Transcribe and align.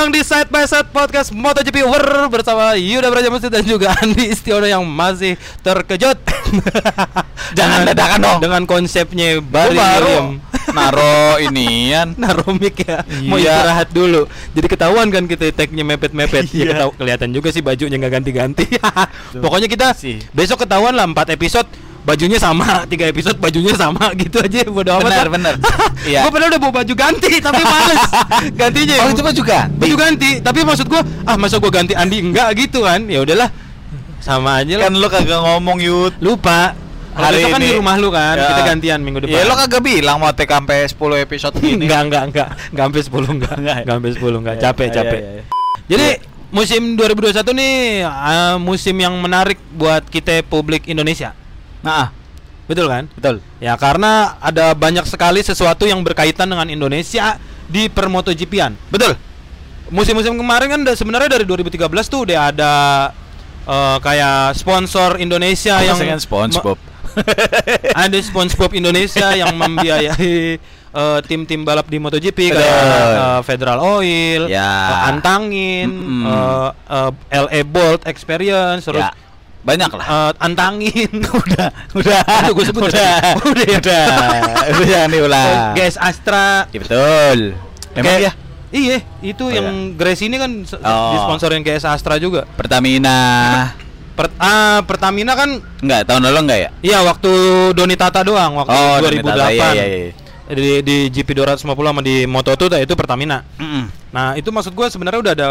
datang 0.00 0.16
di 0.16 0.24
Side 0.24 0.48
by 0.48 0.64
Side 0.64 0.88
Podcast 0.88 1.28
MotoGP 1.28 1.84
War 1.84 2.00
bersama 2.32 2.72
Yuda 2.72 3.12
Brajamusti 3.12 3.52
dan 3.52 3.60
juga 3.60 3.92
Andi 4.00 4.32
Istiono 4.32 4.64
yang 4.64 4.80
masih 4.80 5.36
terkejut. 5.60 6.16
Jangan 7.58 7.84
dadakan 7.84 8.18
dong. 8.18 8.38
Dengan 8.40 8.64
konsepnya 8.64 9.44
Barry 9.44 9.76
baru 9.76 10.40
naro 10.72 11.36
inian 11.36 12.16
Naruh 12.16 12.48
mic 12.54 12.80
ya 12.80 13.04
Mau 13.26 13.36
Iya. 13.36 13.60
istirahat 13.60 13.88
dulu 13.90 14.24
Jadi 14.54 14.66
ketahuan 14.66 15.10
kan 15.10 15.26
kita 15.26 15.52
tagnya 15.52 15.84
mepet-mepet 15.84 16.48
Ya 16.48 16.56
Iya. 16.56 16.66
ketahu- 16.72 16.94
kelihatan 16.96 17.28
juga 17.30 17.48
sih 17.50 17.60
bajunya 17.60 18.00
nggak 18.00 18.12
ganti-ganti 18.16 18.64
Pokoknya 19.36 19.68
kita 19.68 19.92
Sih. 19.92 20.16
besok 20.32 20.64
ketahuan 20.64 20.96
lah 20.96 21.04
4 21.04 21.36
episode 21.36 21.68
Bajunya 22.00 22.36
sama, 22.36 22.88
tiga 22.88 23.04
episode 23.06 23.36
bajunya 23.36 23.72
sama 23.72 24.08
gitu 24.18 24.40
aja 24.40 24.64
bodo 24.64 24.88
amat 24.94 25.04
Benar, 25.04 25.20
lah. 25.20 25.32
benar. 25.32 25.54
Iya. 26.08 26.24
Gue 26.24 26.30
padahal 26.32 26.50
udah 26.50 26.60
bawa 26.60 26.72
baju 26.80 26.94
ganti 26.94 27.32
tapi 27.44 27.60
males. 27.60 28.02
Gantinya 28.52 28.94
Oh 29.00 29.08
itu 29.08 29.20
mah 29.20 29.34
juga. 29.34 29.58
baju 29.68 29.94
ganti. 29.94 30.30
Tapi 30.40 30.58
maksud 30.62 30.86
gua 30.86 31.00
ah 31.22 31.36
masa 31.36 31.56
gua 31.56 31.68
ganti 31.70 31.92
Andi? 31.92 32.18
Enggak 32.20 32.48
gitu 32.56 32.80
kan. 32.80 33.04
Ya 33.04 33.20
udahlah. 33.20 33.52
Sama 34.18 34.60
aja 34.60 34.74
lah. 34.76 34.88
Kan 34.88 34.96
lu 34.96 35.06
kagak 35.06 35.38
ngomong 35.38 35.78
Yud. 35.78 36.16
Lupa. 36.18 36.72
Hari 37.10 37.36
besok 37.36 37.50
kan 37.50 37.60
ini- 37.60 37.66
di 37.66 37.76
rumah 37.76 37.94
lu 37.96 38.08
kan 38.08 38.32
Ya. 38.34 38.48
kita 38.48 38.62
gantian 38.64 38.98
minggu 39.02 39.18
depan. 39.20 39.34
Ya 39.34 39.44
lo 39.44 39.54
kagak 39.54 39.82
bilang 39.82 40.16
mau 40.16 40.30
take 40.30 40.48
sampai 40.48 40.86
10 40.86 40.96
episode 41.20 41.54
gini. 41.58 41.84
Enggak 41.84 42.00
enggak 42.06 42.22
enggak. 42.28 42.48
Enggak 42.70 42.84
sampai 42.86 43.02
10 43.02 43.34
enggak. 43.34 43.54
Enggak 43.56 43.76
ya? 43.76 43.82
enggak 43.82 43.96
sampai 43.98 44.10
10 44.14 44.40
enggak. 44.40 44.54
Ya, 44.54 44.60
capek 44.62 44.86
ya, 44.86 44.94
capek. 44.94 45.20
jadi 45.86 46.08
musim 46.48 46.82
2021 46.94 47.50
nih 47.52 47.74
ah, 48.02 48.54
musim 48.56 48.94
yang 48.94 49.14
menarik 49.16 49.58
buat 49.70 50.02
kita 50.04 50.42
publik 50.44 50.86
Indonesia 50.86 51.34
Nah 51.80 52.12
betul 52.64 52.86
kan 52.86 53.10
betul 53.12 53.42
ya 53.58 53.74
karena 53.74 54.38
ada 54.38 54.70
banyak 54.72 55.02
sekali 55.02 55.42
sesuatu 55.42 55.84
yang 55.84 55.98
berkaitan 56.00 56.46
dengan 56.46 56.66
Indonesia 56.66 57.34
di 57.66 57.86
permotoGP-an 57.86 58.78
Betul 58.86 59.18
musim-musim 59.90 60.38
kemarin 60.38 60.70
kan 60.70 60.80
sebenarnya 60.88 61.34
dari 61.34 61.44
2013 61.44 61.82
tuh 62.06 62.22
udah 62.22 62.40
ada 62.48 62.74
eh, 63.64 63.98
kayak 63.98 64.54
sponsor 64.54 65.18
Indonesia 65.18 65.82
yang 65.82 65.98
yang 65.98 66.20
SpongeBob 66.20 66.78
ma- 66.78 66.88
ada 68.06 68.18
SpongeBob 68.20 68.70
Indonesia 68.70 69.34
yang 69.34 69.50
membiayai 69.50 70.62
eh, 70.94 71.18
tim-tim 71.26 71.66
balap 71.66 71.86
di 71.86 71.98
MotoGP 71.98 72.38
Betul. 72.50 72.62
kayak 72.62 72.78
eh, 72.78 73.40
Federal 73.42 73.78
Oil, 73.82 74.46
Ya. 74.46 74.70
eh, 74.94 75.08
Antangin, 75.10 75.90
Mm-mm. 75.90 76.22
eh, 76.22 76.70
eh, 76.86 77.10
LA 77.40 77.60
Bolt 77.64 78.06
Experience, 78.06 78.86
terus 78.86 79.02
Ya 79.02 79.10
banyak 79.60 79.90
lah 79.92 80.06
eh, 80.30 80.32
Antangin, 80.40 81.10
Udah 81.44 81.68
Udah 81.92 82.20
Aduh, 82.24 82.52
gua 82.52 82.64
sebut 82.64 82.82
Udah. 82.86 83.20
Udah 83.50 83.64
ya? 83.64 83.76
Udah 83.76 84.06
Udah 84.72 84.86
jangan 84.86 85.10
diulang 85.10 85.54
GS 85.74 85.96
Astra, 85.96 86.64
Ya 86.68 86.78
betul 86.78 87.38
Emang 87.92 88.18
ya 88.18 88.32
Iya, 88.70 89.02
itu 89.20 89.44
Oh, 89.44 89.50
yang 89.50 89.66
Grace 89.94 90.22
ini 90.22 90.38
kan 90.38 90.62
Oh. 90.78 91.10
disponsorin 91.12 91.60
GS 91.60 91.82
Astra 91.84 92.16
juga. 92.16 92.46
Pertamina 92.54 93.18
Per- 94.14 94.36
ah, 94.36 94.80
Pertamina 94.82 95.34
kan 95.34 95.58
Enggak 95.80 96.06
tahun 96.06 96.22
lalu 96.24 96.38
enggak 96.40 96.60
ya 96.60 96.70
iya 96.80 96.98
waktu 97.02 97.30
Doni 97.72 97.96
Tata 97.96 98.22
doang 98.22 98.56
waktu 98.56 98.70
Oh 98.70 98.96
2008. 98.98 99.26
Donita, 99.26 99.46
iya, 99.50 99.68
iya, 99.74 99.84
iya. 99.84 100.12
Di 100.50 100.82
di 100.82 100.96
GP 101.08 101.34
250 101.36 101.62
sama 101.62 102.00
di 102.00 102.26
Moto2 102.26 102.58
tuh 102.58 102.74
itu 102.76 102.94
Pertamina. 102.94 103.46
Mm-mm. 103.54 103.86
Nah, 104.10 104.34
itu 104.34 104.50
maksud 104.50 104.70
gue 104.70 104.86
sebenarnya 104.86 105.20
udah 105.20 105.32
ada 105.32 105.48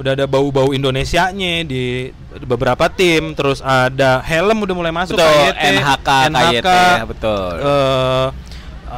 udah 0.00 0.16
ada 0.16 0.24
bau-bau 0.24 0.72
Indonesianya 0.72 1.60
di 1.62 2.08
beberapa 2.42 2.88
tim, 2.88 3.36
terus 3.36 3.60
ada 3.60 4.24
helm 4.24 4.64
udah 4.64 4.74
mulai 4.74 4.88
masuk 4.90 5.14
Betul, 5.14 5.28
KYT, 5.28 5.64
NHK, 5.76 6.08
KYT, 6.32 6.68
betul. 7.04 7.52
eh, 7.60 8.26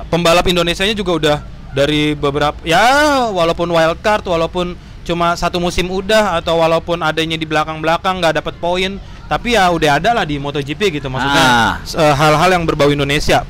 pembalap 0.07 0.47
Indonesianya 0.47 0.95
juga 0.95 1.13
udah 1.19 1.37
dari 1.73 2.15
beberapa 2.15 2.55
ya 2.63 2.81
walaupun 3.29 3.67
wildcard 3.67 4.23
walaupun 4.23 4.77
cuma 5.03 5.35
satu 5.35 5.59
musim 5.59 5.91
udah 5.91 6.39
atau 6.39 6.63
walaupun 6.63 7.03
adanya 7.03 7.35
di 7.35 7.43
belakang-belakang 7.43 8.23
nggak 8.23 8.39
dapat 8.39 8.55
poin 8.63 9.01
tapi 9.27 9.57
ya 9.57 9.67
udah 9.73 9.99
ada 9.99 10.13
lah 10.13 10.23
di 10.23 10.37
MotoGP 10.39 11.01
gitu 11.01 11.09
maksudnya 11.11 11.43
Ah. 11.43 11.73
eh, 11.83 12.15
hal-hal 12.15 12.55
yang 12.55 12.63
berbau 12.63 12.93
Indonesia 12.93 13.43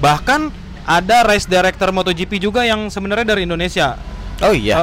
bahkan 0.00 0.50
ada 0.82 1.22
race 1.22 1.44
director 1.44 1.92
MotoGP 1.92 2.40
juga 2.40 2.64
yang 2.64 2.88
sebenarnya 2.88 3.36
dari 3.36 3.44
Indonesia 3.44 3.94
Oh 4.38 4.54
iya. 4.54 4.74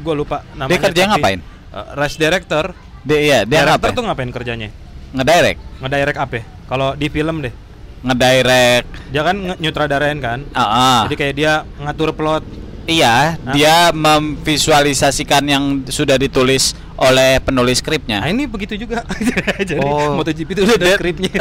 Gue 0.00 0.14
lupa 0.14 0.44
namanya 0.52 0.70
Dia 0.70 0.80
kerja 0.84 1.02
tapi, 1.04 1.10
ngapain? 1.16 1.38
eh, 1.72 1.86
race 1.96 2.16
director. 2.16 2.64
Dia 3.04 3.18
iya 3.20 3.38
dia 3.44 3.64
director 3.64 3.88
ngapain? 3.92 3.96
tuh 3.96 4.04
ngapain 4.04 4.30
kerjanya? 4.32 4.68
Ngedirect. 5.12 5.60
Ngedirect 5.80 6.18
apa? 6.18 6.40
Kalau 6.66 6.88
di 6.92 7.06
film 7.08 7.40
deh. 7.40 7.54
Ngedirect. 8.04 8.88
Dia 9.12 9.22
kan 9.22 9.36
nyutradarain 9.56 10.18
kan? 10.20 10.44
Ah, 10.52 10.60
ah. 10.60 11.00
jadi 11.08 11.14
kayak 11.16 11.34
dia 11.34 11.52
ngatur 11.80 12.12
plot 12.12 12.44
Iya, 12.84 13.36
Hah? 13.36 13.52
dia 13.52 13.76
memvisualisasikan 13.90 15.40
yang 15.42 15.64
sudah 15.84 16.14
ditulis 16.14 16.72
oleh 16.94 17.42
penulis 17.42 17.78
skripnya. 17.78 18.20
nah 18.20 18.28
ini 18.28 18.44
begitu 18.44 18.76
juga 18.76 19.02
jadi 19.60 19.82
Oh. 19.82 20.14
MotoGP 20.14 20.48
itu 20.48 20.62
udah 20.62 20.78
ada 20.78 20.94
skripnya 20.94 21.32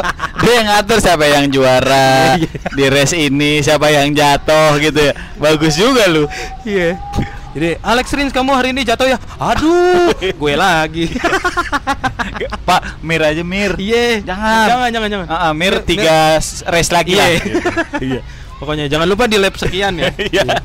dia 0.40 0.52
yang 0.54 0.66
ngatur 0.68 0.98
siapa 0.98 1.26
yang 1.26 1.46
juara 1.46 2.08
Iya, 2.38 2.48
iya. 2.48 2.70
di 2.72 2.84
race 2.88 3.12
ini, 3.12 3.60
siapa 3.60 3.88
yang 3.88 4.08
jatuh 4.10 4.78
gitu 4.78 5.00
ya. 5.02 5.12
Bagus 5.36 5.74
juga 5.74 6.06
lu. 6.06 6.24
iya 6.62 6.96
jadi 7.52 7.76
Alex 7.78 8.08
Rins 8.10 8.32
kamu 8.32 8.48
hari 8.50 8.72
ini 8.72 8.80
jatuh 8.80 9.04
ya 9.06 9.20
aduh 9.36 10.08
gue 10.16 10.54
lagi 10.56 11.12
Pak, 12.64 13.04
Mir 13.04 13.20
aja 13.20 13.42
Mir. 13.42 13.76
iya 13.76 14.24
Jangan. 14.24 14.64
jangan 14.66 14.88
jangan 14.88 15.08
jangan 15.10 15.26
Ah, 15.28 15.36
ah, 15.36 15.52
Mir 15.52 15.74
tiga 15.82 16.40
race 16.64 16.88
lagi 16.90 17.12
lah. 17.12 17.28
Iya. 17.28 17.40
Iya. 18.00 18.20
pokoknya 18.56 18.84
jangan 18.88 19.04
lupa 19.04 19.26
di 19.26 19.36
lap 19.36 19.52
sekian 19.54 19.92
ya 19.94 20.08
Iya. 20.16 20.64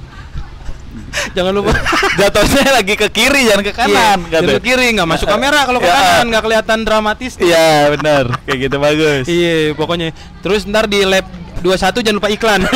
jangan 1.35 1.51
lupa 1.51 1.71
Jatuhnya 2.19 2.71
lagi 2.73 2.93
ke 2.93 3.07
kiri 3.07 3.45
jangan 3.45 3.61
ke 3.61 3.71
kanan 3.71 4.17
Iya, 4.21 4.31
jangan 4.33 4.49
ke 4.51 4.61
kiri 4.61 4.87
nggak 4.91 5.07
masuk 5.07 5.27
kamera 5.27 5.59
kalau 5.63 5.77
ke 5.77 5.85
Ya. 5.85 5.95
kanan 5.95 6.25
nggak 6.27 6.43
kelihatan 6.43 6.79
dramatis 6.81 7.33
Iya, 7.37 7.67
benar. 7.91 8.23
Kayak 8.43 8.57
gitu 8.61 8.77
bagus. 8.77 9.23
iya 9.25 9.55
pokoknya 9.71 10.07
terus 10.39 10.63
ntar 10.63 10.85
di 10.85 11.01
lap 11.01 11.25
21 11.57 11.73
jangan 11.99 12.15
lupa 12.15 12.29
iklan 12.29 12.61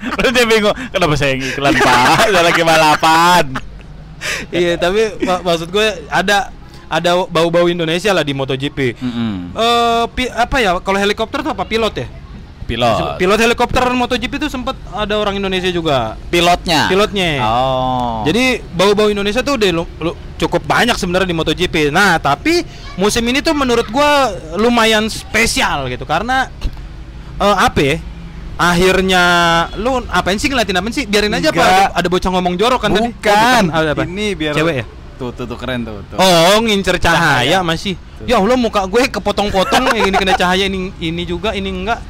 Terus 0.00 0.32
dia 0.32 0.44
bingung, 0.44 0.72
kenapa 0.88 1.12
saya 1.14 1.34
yang 1.34 1.44
iklan 1.46 1.72
Pak? 1.76 1.92
Saya 2.26 2.40
lagi 2.42 2.62
balapan. 2.62 3.44
iya 4.50 4.76
tapi 4.76 5.00
mak- 5.20 5.40
maksud 5.42 5.68
gue 5.68 5.80
ada 6.06 6.52
ada 6.86 7.10
bau-bau 7.24 7.64
Indonesia 7.66 8.10
lah 8.10 8.20
di 8.20 8.32
MotoGP 8.32 8.96
Mm-mm. 8.96 9.32
Eh, 9.50 10.04
pi- 10.10 10.28
apa 10.28 10.56
ya 10.58 10.76
kalau 10.78 10.96
helikopter 10.96 11.40
tuh 11.40 11.52
apa 11.52 11.64
pilot 11.64 11.94
ya 11.94 12.06
Pilot. 12.70 13.18
pilot 13.18 13.38
helikopter 13.40 13.82
MotoGP 13.84 14.32
itu 14.36 14.46
sempat 14.46 14.72
ada 14.88 15.14
orang 15.14 15.34
Indonesia 15.34 15.66
juga 15.68 16.14
Pilotnya. 16.26 16.86
Pilotnya. 16.86 17.42
Oh. 17.42 18.22
jadi 18.22 18.62
bau-bau 18.70 19.08
Indonesia 19.08 19.40
tuh 19.40 19.58
udah 19.58 19.68
lu- 19.72 19.90
lu- 19.98 20.18
cukup 20.36 20.62
banyak 20.62 20.94
sebenarnya 20.94 21.26
di 21.26 21.34
MotoGP 21.34 21.90
nah 21.90 22.16
tapi 22.16 22.62
musim 22.94 23.20
ini 23.22 23.40
tuh 23.40 23.52
menurut 23.52 23.84
gua 23.86 24.30
lumayan 24.54 25.04
spesial 25.06 25.84
gitu 25.86 26.04
karena 26.04 26.46
eh, 27.36 27.56
apa 27.58 27.80
ya 27.80 27.96
akhirnya 28.56 29.24
lu 29.74 30.04
apain 30.06 30.36
sih 30.36 30.46
ngeliatin 30.46 30.76
apa 30.76 30.88
sih 30.90 31.04
biarin 31.04 31.32
aja 31.32 31.48
apa 31.48 31.56
Enggak. 31.56 31.72
ada, 31.72 31.84
ada 31.96 32.08
bocah 32.08 32.30
ngomong 32.30 32.54
jorok 32.54 32.78
kan 32.78 32.90
tadi 32.90 33.02
Oh, 33.02 33.10
bukan. 33.10 33.62
apa 33.72 34.02
Ini 34.04 34.26
biar 34.34 34.52
cewek 34.52 34.76
ya 34.76 34.86
Tuh, 35.16 35.28
tuh, 35.30 35.44
tuh 35.44 35.52
keren 35.54 35.84
tuh. 35.84 36.00
tuh. 36.06 36.16
Oh, 36.16 36.64
ngincer 36.64 36.96
cahaya 36.96 37.44
Cahaya. 37.44 37.58
masih. 37.60 37.92
Ya 38.24 38.40
Allah 38.40 38.56
muka 38.56 38.80
gue 38.82 39.04
kepotong-potong 39.06 39.92
yang 39.92 40.08
ini 40.08 40.16
kena 40.16 40.32
cahaya 40.32 40.64
ini 40.64 40.88
ini 40.96 41.28
juga 41.28 41.52
ini 41.52 41.68
enggak. 41.68 42.00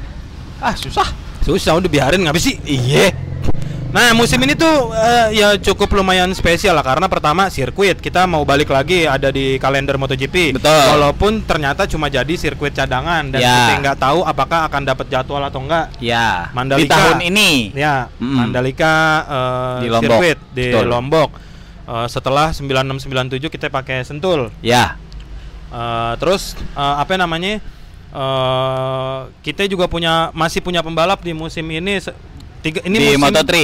Ah, 0.60 0.76
susah. 0.76 1.09
Susah 1.41 1.72
udah 1.75 1.88
biarin 1.88 2.21
nggak 2.21 2.37
sih? 2.37 2.60
Iya. 2.62 3.10
Nah, 3.91 4.15
musim 4.15 4.38
ini 4.38 4.54
tuh 4.54 4.94
eh, 4.94 5.34
ya 5.34 5.59
cukup 5.59 5.91
lumayan 5.91 6.31
spesial 6.31 6.78
lah 6.78 6.87
karena 6.87 7.10
pertama 7.10 7.50
sirkuit 7.50 7.98
kita 7.98 8.23
mau 8.23 8.46
balik 8.46 8.70
lagi 8.70 9.02
ada 9.02 9.34
di 9.34 9.58
kalender 9.58 9.99
MotoGP. 9.99 10.55
Betul. 10.55 10.70
Walaupun 10.94 11.43
ternyata 11.43 11.90
cuma 11.90 12.06
jadi 12.06 12.31
sirkuit 12.38 12.70
cadangan 12.70 13.34
dan 13.34 13.43
Ya. 13.43 13.50
kita 13.50 13.73
nggak 13.82 13.99
tahu 13.99 14.23
apakah 14.23 14.70
akan 14.70 14.82
dapat 14.87 15.11
jadwal 15.11 15.43
atau 15.43 15.58
enggak. 15.58 15.90
Ya. 15.99 16.55
Mandalika. 16.55 16.87
Di 16.87 16.94
tahun 16.94 17.19
ini. 17.34 17.50
Ya, 17.75 18.06
Mm-mm. 18.23 18.37
Mandalika 18.38 18.94
eh, 19.26 19.76
Di 19.82 19.88
Lombok. 19.90 20.06
sirkuit 20.06 20.38
di 20.55 20.64
Betul. 20.70 20.87
Lombok. 20.87 21.31
Eh, 21.90 22.06
setelah 22.06 22.46
9697 22.55 23.50
kita 23.50 23.75
pakai 23.75 24.06
Sentul. 24.06 24.55
Ya. 24.62 24.94
Eh, 25.67 26.12
terus 26.23 26.55
eh, 26.79 26.94
apa 27.02 27.19
namanya? 27.19 27.58
Eh 28.10 29.18
kita 29.40 29.64
juga 29.66 29.86
punya 29.86 30.34
masih 30.34 30.58
punya 30.60 30.82
pembalap 30.82 31.22
di 31.22 31.30
musim 31.30 31.62
ini 31.66 32.02
tiga 32.60 32.82
ini 32.82 32.96
di 32.98 33.06
musim, 33.14 33.22
Moto3. 33.22 33.54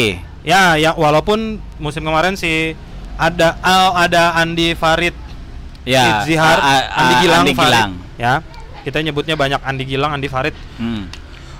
Ya, 0.46 0.78
ya 0.78 0.94
walaupun 0.94 1.58
musim 1.76 2.06
kemarin 2.06 2.38
sih 2.38 2.78
ada 3.18 3.58
oh, 3.58 3.92
ada 3.98 4.38
Andi 4.38 4.78
Farid, 4.78 5.14
Ya. 5.82 6.22
Zihar, 6.26 6.58
A- 6.58 6.62
a- 6.62 6.86
Andi 6.94 7.14
a- 7.14 7.20
Gilang, 7.22 7.42
Andi 7.42 7.54
Farid. 7.54 7.70
Gilang. 7.70 7.92
Ya. 8.18 8.34
Kita 8.82 8.98
nyebutnya 9.02 9.34
banyak 9.34 9.60
Andi 9.62 9.84
Gilang, 9.86 10.14
Andi 10.14 10.26
Farid. 10.26 10.54
Hmm. 10.78 11.10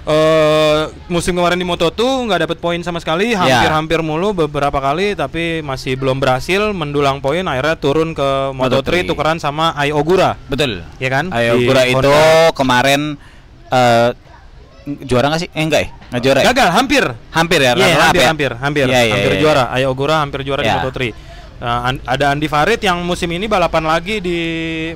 Eh 0.06 0.80
musim 1.06 1.34
kemarin 1.34 1.58
di 1.58 1.66
Moto2 1.66 1.98
nggak 1.98 2.40
dapat 2.46 2.58
poin 2.58 2.78
sama 2.78 2.98
sekali, 2.98 3.34
Ya. 3.34 3.42
hampir-hampir 3.42 3.98
mulu 4.00 4.30
beberapa 4.36 4.78
kali 4.78 5.12
tapi 5.12 5.60
masih 5.60 5.94
belum 5.94 6.16
berhasil 6.16 6.70
mendulang 6.70 7.18
poin 7.18 7.42
akhirnya 7.42 7.74
turun 7.74 8.14
ke 8.14 8.28
Moto3 8.54 8.86
Moto3. 9.02 9.10
tukeran 9.10 9.38
sama 9.38 9.74
Ai 9.74 9.90
Ogura, 9.90 10.38
Betul. 10.46 10.86
ya 10.96 11.10
kan? 11.10 11.26
Ayo 11.28 11.58
Di 11.58 11.66
Gura 11.66 11.82
itu 11.84 11.98
Honda. 11.98 12.54
kemarin 12.54 13.18
eh 13.66 14.10
juara 15.02 15.26
nggak 15.28 15.40
sih? 15.42 15.50
Eh 15.50 15.62
enggak 15.64 15.82
ya? 15.82 15.88
Nggak 16.06 16.22
juara 16.22 16.38
ya? 16.38 16.46
Gagal, 16.46 16.68
hampir. 16.70 17.04
Hampir 17.34 17.58
ya, 17.58 17.72
Iya, 17.72 17.86
up 17.90 18.02
hampir, 18.06 18.22
ya? 18.22 18.28
hampir, 18.30 18.50
hampir, 18.54 18.84
Iya, 18.86 19.00
iya, 19.02 19.12
hampir 19.12 19.32
iya, 19.34 19.40
juara. 19.42 19.64
iya. 19.66 19.74
Ayo 19.76 19.86
Ogura 19.90 20.14
hampir 20.22 20.40
juara 20.46 20.62
di 20.62 20.70
Ya. 20.70 20.78
Moto3. 20.78 20.98
Uh, 21.56 21.64
an- 21.82 22.04
ada 22.04 22.30
Andi 22.30 22.46
Farid 22.46 22.78
yang 22.78 23.00
musim 23.00 23.26
ini 23.26 23.48
balapan 23.48 23.82
lagi 23.82 24.20
di 24.20 24.38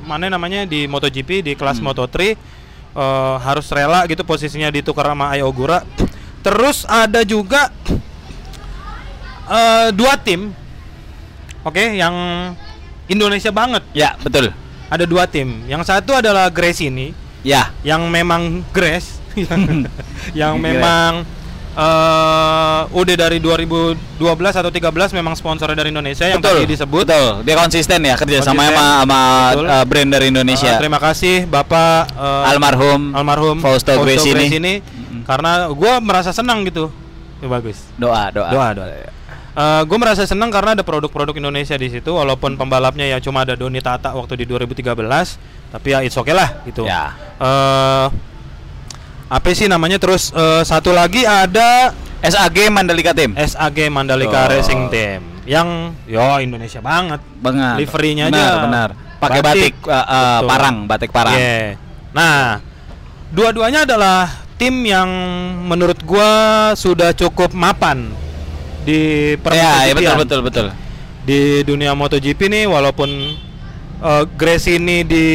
mana 0.05 0.29
namanya 0.29 0.62
di 0.62 0.85
MotoGP 0.85 1.43
di 1.43 1.53
kelas 1.57 1.81
Hmm. 1.81 1.89
Moto3 1.89 2.37
uh, 2.94 3.37
harus 3.42 3.66
rela 3.70 4.06
gitu 4.06 4.22
posisinya 4.26 4.70
ditukar 4.70 5.06
sama 5.10 5.34
Ayo 5.34 5.50
Ogura. 5.50 5.82
Terus 6.40 6.88
ada 6.88 7.20
juga 7.20 7.69
uh, 9.44 9.88
dua 9.92 10.16
tim, 10.16 10.54
oke, 11.60 11.82
yang 12.00 12.14
Indonesia 13.10 13.52
banget. 13.52 13.84
Ya, 13.92 14.16
betul. 14.22 14.54
Ada 14.88 15.04
dua 15.04 15.28
tim. 15.28 15.66
Yang 15.69 15.90
satu 15.90 16.16
adalah 16.16 16.48
Grace 16.48 16.81
ini, 16.81 17.12
Ya. 17.44 17.72
yang 17.84 18.08
memang 18.08 18.64
Grace, 18.72 19.20
yang, 19.44 19.87
yang 20.32 20.54
memang 20.56 21.28
eh 21.70 22.81
udah 22.90 23.14
dari 23.14 23.38
2012 23.38 24.19
atau 24.58 24.70
13 24.75 24.90
memang 25.14 25.38
sponsornya 25.38 25.78
dari 25.78 25.94
Indonesia 25.94 26.26
yang 26.26 26.43
betul. 26.43 26.67
tadi 26.67 26.72
disebut. 26.75 27.05
Betul. 27.06 27.31
Dia 27.46 27.55
konsisten 27.55 27.99
ya 28.02 28.14
kerja 28.19 28.38
sama 28.43 28.67
sama, 28.75 29.20
uh, 29.55 29.84
brand 29.87 30.11
dari 30.11 30.34
Indonesia. 30.34 30.76
Eh, 30.76 30.81
terima 30.82 30.99
kasih 30.99 31.46
Bapak 31.46 32.11
eh, 32.11 32.50
Almarhum 32.50 33.14
almarhum 33.14 33.56
Fausto 33.62 33.94
Gresini. 34.02 34.50
Gresini, 34.50 34.75
karena 35.22 35.70
gue 35.70 35.93
merasa 36.02 36.34
senang 36.34 36.67
gitu. 36.67 36.90
Ya, 37.38 37.49
bagus. 37.49 37.78
Doa, 37.96 38.34
doa. 38.34 38.50
Doa, 38.50 38.69
doa. 38.75 39.08
gue 39.84 39.99
merasa 40.00 40.25
senang 40.25 40.49
karena 40.49 40.73
ada 40.73 40.81
produk-produk 40.81 41.37
Indonesia 41.37 41.76
di 41.76 41.93
situ 41.93 42.16
walaupun 42.16 42.56
pembalapnya 42.56 43.05
ya 43.05 43.20
cuma 43.20 43.44
ada 43.44 43.52
Doni 43.55 43.78
Tata 43.84 44.16
waktu 44.16 44.40
di 44.40 44.44
2013 44.49 44.96
tapi 45.70 45.94
ya 45.94 46.02
it's 46.02 46.19
okay 46.19 46.34
lah 46.34 46.66
gitu. 46.66 46.82
Ya. 46.82 47.14
Eh, 47.38 48.06
apa 49.31 49.55
sih 49.55 49.71
namanya 49.71 50.03
terus 50.03 50.35
eh, 50.35 50.62
satu 50.67 50.91
lagi 50.91 51.23
ada 51.23 51.94
SAG 52.21 52.69
Mandalika 52.69 53.15
Team. 53.15 53.32
SAG 53.38 53.88
Mandalika 53.88 54.44
Oh. 54.44 54.50
Racing 54.50 54.91
Team 54.91 55.21
yang 55.49 55.94
yo 56.05 56.43
Indonesia 56.43 56.82
banget. 56.82 57.23
Banget. 57.38 57.77
Liverynya 57.81 58.29
aja 58.29 58.67
benar. 58.67 58.88
Pakai 59.21 59.41
batik. 59.41 59.77
batik, 59.81 59.93
uh, 59.93 60.00
uh, 60.00 60.38
parang, 60.49 60.77
batik 60.88 61.11
parang. 61.12 61.37
Iya. 61.37 61.77
Nah, 62.17 62.59
dua-duanya 63.31 63.85
adalah 63.85 64.32
tim 64.56 64.81
yang 64.85 65.09
menurut 65.69 66.00
gua 66.05 66.31
sudah 66.73 67.12
cukup 67.12 67.53
mapan 67.53 68.12
di 68.85 69.35
Ya, 69.53 69.88
ya 69.88 69.93
betul 69.93 70.17
betul 70.25 70.41
betul. 70.44 70.67
Di 71.25 71.61
dunia 71.69 71.93
MotoGP 71.93 72.49
nih 72.49 72.65
walaupun 72.65 73.37
uh, 74.00 74.25
Grace 74.37 74.73
ini 74.73 75.05
di 75.05 75.26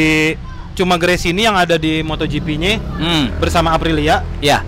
cuma 0.75 0.95
Grace 0.95 1.25
ini 1.25 1.44
yang 1.44 1.56
ada 1.56 1.75
di 1.75 2.00
MotoGP-nya 2.01 2.77
Hmm. 2.77 3.25
bersama 3.38 3.72
Aprilia 3.72 4.22
Ya. 4.38 4.62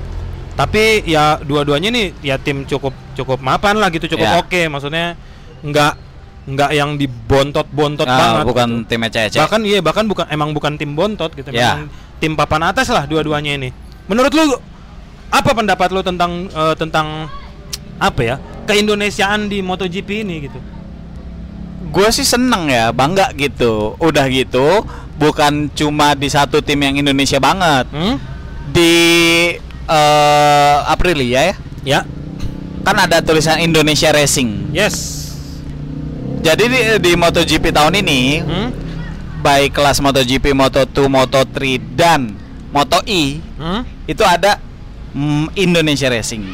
tapi 0.54 1.06
ya 1.06 1.38
dua-duanya 1.38 1.92
nih 1.92 2.18
ya 2.24 2.36
tim 2.36 2.64
cukup 2.64 2.96
cukup 3.14 3.38
mapan 3.40 3.76
lah 3.76 3.88
gitu 3.88 4.10
cukup 4.10 4.26
Ya. 4.26 4.40
oke 4.40 4.62
maksudnya 4.68 5.14
nggak 5.60 5.94
nggak 6.48 6.72
yang 6.72 6.96
dibontot-bontot 6.96 8.08
Ah, 8.08 8.18
banget 8.18 8.44
bukan 8.48 8.70
gitu. 8.74 8.88
tim 8.88 9.02
ece-ece. 9.04 9.38
bahkan 9.38 9.62
iya 9.62 9.80
bahkan 9.80 10.08
bukan 10.08 10.26
emang 10.28 10.50
bukan 10.52 10.74
tim 10.74 10.96
bontot 10.96 11.30
gitu 11.32 11.52
Ya. 11.52 11.76
memang 11.76 11.92
tim 12.18 12.34
papan 12.34 12.64
atas 12.66 12.88
lah 12.88 13.04
dua-duanya 13.04 13.54
ini 13.54 13.70
menurut 14.08 14.32
lu 14.32 14.56
apa 15.28 15.52
pendapat 15.52 15.92
lu 15.92 16.02
tentang 16.02 16.48
eh, 16.48 16.74
tentang 16.74 17.28
apa 18.00 18.22
ya 18.24 18.36
keindonesiaan 18.64 19.46
di 19.46 19.60
MotoGP 19.60 20.24
ini 20.24 20.36
gitu 20.42 20.60
gue 21.88 22.08
sih 22.10 22.24
seneng 22.24 22.68
ya 22.68 22.90
bangga 22.90 23.32
gitu 23.34 23.96
udah 23.98 24.26
gitu 24.28 24.84
bukan 25.18 25.68
cuma 25.74 26.14
di 26.14 26.30
satu 26.30 26.62
tim 26.62 26.78
yang 26.78 26.96
Indonesia 26.96 27.42
banget 27.42 27.90
hmm? 27.90 28.16
di 28.70 28.94
eh 29.88 30.78
Aprilia 30.86 31.52
ya 31.52 31.56
ya 31.84 32.00
kan 32.84 32.96
ada 32.96 33.20
tulisan 33.20 33.58
Indonesia 33.60 34.14
Racing 34.14 34.72
yes 34.72 35.26
jadi 36.40 36.64
di, 36.70 36.80
di 37.02 37.12
MotoGP 37.18 37.74
tahun 37.74 38.00
ini 38.00 38.22
hmm? 38.46 38.70
baik 39.42 39.74
kelas 39.74 40.00
MotoGP 40.00 40.54
Moto2 40.54 40.98
Moto3 41.08 41.58
dan 41.98 42.38
Moto 42.70 43.02
E 43.06 43.42
Hmm? 43.58 43.82
itu 44.06 44.22
ada 44.22 44.62
mm, 45.18 45.58
Indonesia 45.58 46.14
Racing 46.14 46.46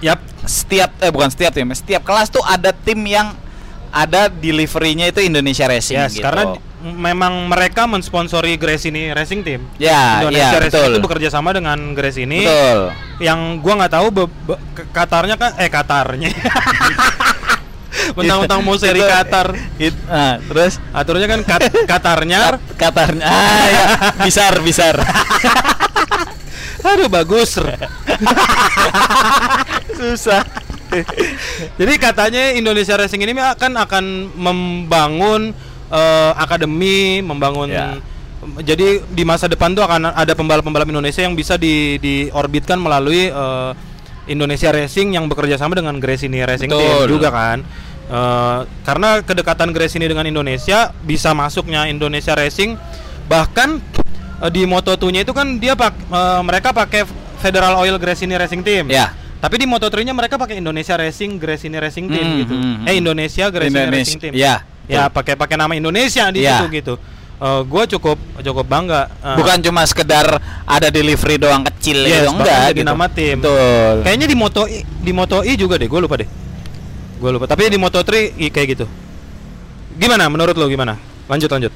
Yap. 0.00 0.16
setiap 0.48 0.96
eh 1.04 1.12
bukan 1.12 1.28
setiap 1.28 1.52
tim 1.52 1.68
setiap 1.76 2.00
kelas 2.00 2.32
tuh 2.32 2.40
ada 2.40 2.72
tim 2.72 2.96
yang 3.04 3.36
ada 3.92 4.32
deliverynya 4.32 5.12
itu 5.12 5.20
Indonesia 5.20 5.68
Racing 5.68 6.00
Yes, 6.00 6.16
gitu. 6.16 6.24
karena 6.24 6.56
memang 6.82 7.46
mereka 7.46 7.84
mensponsori 7.84 8.56
Grace 8.56 8.84
ini 8.84 9.10
Racing 9.10 9.40
Team. 9.40 9.60
ya 9.76 10.20
Indonesia 10.20 10.48
ya 10.48 10.58
Racing 10.58 10.72
betul 10.72 10.90
itu 10.90 11.00
bekerja 11.00 11.28
sama 11.28 11.52
dengan 11.52 11.76
Grace 11.92 12.16
ini. 12.16 12.42
betul 12.42 12.90
Yang 13.18 13.40
gua 13.60 13.72
nggak 13.78 13.92
tahu 13.92 14.06
be- 14.10 14.32
Qatarnya 14.90 15.36
kan 15.36 15.52
eh 15.56 15.68
Qatarnya. 15.68 16.30
Mentang-mentang 18.10 18.60
mau 18.60 18.74
seri 18.74 18.98
Qatar. 18.98 19.52
it- 19.76 19.98
nah, 20.04 20.40
terus 20.40 20.80
Aturnya 20.90 21.26
kan 21.26 21.40
Kat- 21.42 21.70
Qatarnya. 21.84 22.56
Qatarnya 22.74 23.22
ah, 23.22 23.66
ya. 23.66 23.84
bisar 24.22 24.58
bisar 24.60 24.96
Aduh 26.90 27.12
bagus. 27.12 27.60
susah 29.92 30.42
Jadi 31.76 31.94
katanya 32.00 32.50
Indonesia 32.50 32.96
Racing 32.96 33.20
ini 33.20 33.36
akan 33.36 33.78
akan 33.78 34.04
membangun 34.34 35.52
eh, 35.90 36.32
akademi, 36.34 37.20
membangun 37.20 37.68
Ya. 37.68 37.98
jadi 38.62 39.04
di 39.04 39.20
masa 39.20 39.44
depan 39.44 39.70
tuh 39.70 39.82
akan 39.82 40.10
ada 40.10 40.32
pembalap-pembalap 40.32 40.88
Indonesia 40.88 41.20
yang 41.20 41.34
bisa 41.34 41.54
di 41.54 41.98
diorbitkan 41.98 42.76
melalui 42.76 43.28
eh, 43.28 43.70
Indonesia 44.26 44.70
Racing 44.70 45.12
yang 45.12 45.26
bekerja 45.26 45.56
sama 45.56 45.74
dengan 45.74 45.98
Gresini 45.98 46.40
Racing 46.40 46.70
Team 46.70 46.80
Betul. 47.02 47.06
juga 47.10 47.28
kan. 47.28 47.58
Eh, 48.06 48.58
karena 48.80 49.20
kedekatan 49.20 49.70
Gresini 49.70 50.06
dengan 50.06 50.24
Indonesia 50.24 50.90
bisa 51.00 51.30
masuknya 51.30 51.84
Indonesia 51.84 52.32
Racing 52.32 52.74
bahkan 53.26 53.78
eh, 54.40 54.50
di 54.50 54.64
Moto2-nya 54.64 55.20
itu 55.20 55.30
kan 55.30 55.58
dia 55.58 55.74
pak 55.74 55.92
eh, 56.00 56.40
mereka 56.40 56.72
pakai 56.72 57.04
Federal 57.38 57.76
Oil 57.78 57.96
Gresini 57.96 58.34
Racing 58.34 58.60
Team. 58.60 58.88
ya 58.88 59.12
Tapi 59.36 59.56
di 59.56 59.64
Moto3-nya 59.64 60.12
mereka 60.12 60.36
pakai 60.36 60.60
Indonesia 60.60 60.92
Racing 60.94 61.36
Gresini 61.36 61.76
Racing 61.76 62.06
Team 62.06 62.24
Hmm, 62.26 62.38
gitu. 62.38 62.52
hmm, 62.52 62.74
hmm. 62.76 62.88
Eh 62.88 62.94
Indonesia 62.96 63.44
Gresini 63.48 63.72
Indonesia 63.78 63.96
Racing 63.96 64.20
Team. 64.20 64.32
ya 64.34 64.54
Ya 64.90 65.06
pakai 65.06 65.34
pakai 65.34 65.54
nama 65.54 65.72
Indonesia 65.72 66.26
di 66.28 66.42
Ya. 66.42 66.58
situ 66.58 66.66
gitu. 66.74 66.94
gue 67.40 67.84
cukup 67.90 68.20
cukup 68.38 68.66
bangga. 68.66 69.08
Eh, 69.24 69.32
bukan 69.34 69.58
cuma 69.60 69.80
sekedar 69.82 70.28
ada 70.62 70.88
delivery 70.88 71.36
doang 71.36 71.64
kecil 71.64 72.02
Yes, 72.02 72.20
gitu 72.20 72.28
bahkan 72.28 72.36
enggak 72.36 72.60
jadi 72.66 72.76
gitu. 72.76 72.90
nama 72.90 73.06
tim. 73.08 73.36
betul 73.40 73.94
Kayaknya 74.02 74.26
di 74.26 74.36
Moto 74.36 74.62
I, 74.66 74.78
di 74.84 75.12
Moto 75.14 75.38
I 75.40 75.52
juga 75.54 75.74
deh, 75.74 75.88
gue 75.88 76.00
lupa 76.00 76.14
deh. 76.16 76.28
Gue 77.16 77.30
lupa. 77.30 77.44
Tapi 77.44 77.68
di 77.68 77.76
Moto3 77.76 78.12
i- 78.34 78.48
kayak 78.48 78.68
gitu. 78.70 78.86
Gimana 79.94 80.28
menurut 80.28 80.52
lo 80.52 80.64
gimana? 80.66 81.00
Lanjut 81.26 81.48
lanjut. 81.48 81.72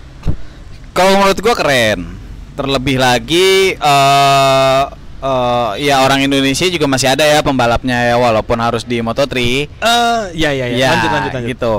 Kalau 0.90 1.12
menurut 1.14 1.38
gua 1.38 1.54
keren. 1.54 2.12
Terlebih 2.54 2.96
lagi 2.96 3.74
eh 3.74 4.82
eh, 5.18 5.70
ya 5.82 6.00
orang 6.00 6.22
Indonesia 6.22 6.64
juga 6.66 6.86
masih 6.86 7.08
ada 7.08 7.24
ya 7.24 7.40
pembalapnya 7.40 8.04
ya 8.04 8.16
walaupun 8.16 8.56
harus 8.56 8.84
di 8.84 9.00
Moto3. 9.00 9.32
Eh, 9.32 9.66
ya 10.32 10.50
ya 10.50 10.64
ya. 10.64 10.76
Ya, 10.76 10.88
Lanjut 10.92 11.10
lanjut 11.10 11.32
lanjut. 11.34 11.50
gitu. 11.50 11.72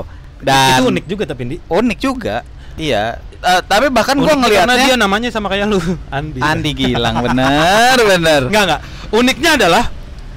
Dan 0.46 0.78
itu 0.78 0.84
unik 0.94 1.04
juga 1.10 1.22
tapi 1.26 1.42
Di. 1.44 1.56
unik 1.58 1.98
juga. 1.98 2.36
Iya. 2.78 3.18
Eh, 3.36 3.60
tapi 3.66 3.90
bahkan 3.90 4.14
gua 4.16 4.32
Unik 4.32 4.48
karena 4.48 4.48
dia 4.48 4.62
ngelihatnya 4.64 4.96
namanya 4.96 5.28
sama 5.34 5.50
kayak 5.50 5.66
lu, 5.66 5.78
Andi. 6.16 6.38
Andi 6.38 6.70
Gilang 6.72 7.18
bener 7.20 7.98
bener. 7.98 8.40
Enggak 8.48 8.62
enggak. 8.64 8.80
Uniknya 9.10 9.50
adalah 9.58 9.84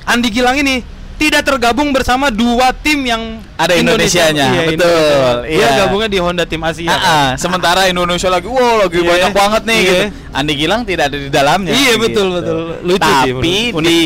Andi 0.05 0.29
Gilang 0.29 0.57
ini 0.57 0.81
tidak 1.19 1.43
tergabung 1.43 1.91
bersama 1.91 2.31
dua 2.31 2.71
tim 2.71 3.03
yang 3.03 3.43
Ada 3.59 3.75
Indonesianya, 3.75 4.55
Iya, 4.55 4.61
betul, 4.71 4.87
Indonesia. 4.87 5.35
Dia 5.43 5.59
iya. 5.59 5.69
gabungnya 5.83 6.07
di 6.07 6.19
Honda 6.23 6.43
tim 6.47 6.63
Asia. 6.63 6.95
Ah, 6.95 7.29
sementara 7.35 7.91
Indonesia 7.91 8.31
lagi, 8.31 8.47
wow 8.47 8.87
lagi 8.87 9.03
Iya, 9.03 9.09
banyak 9.11 9.31
banget 9.35 9.61
nih 9.67 9.75
iya. 9.75 9.83
gitu. 9.83 10.05
Andi 10.31 10.53
Gilang 10.55 10.81
tidak 10.87 11.11
ada 11.11 11.17
di 11.19 11.27
dalamnya. 11.27 11.71
Iya, 11.75 11.91
gitu. 11.99 12.03
betul, 12.07 12.27
betul. 12.39 12.57
Lucu 12.87 13.03
sih, 13.03 13.31
Tapi 13.35 13.55
unik. 13.75 13.83
di 13.83 13.99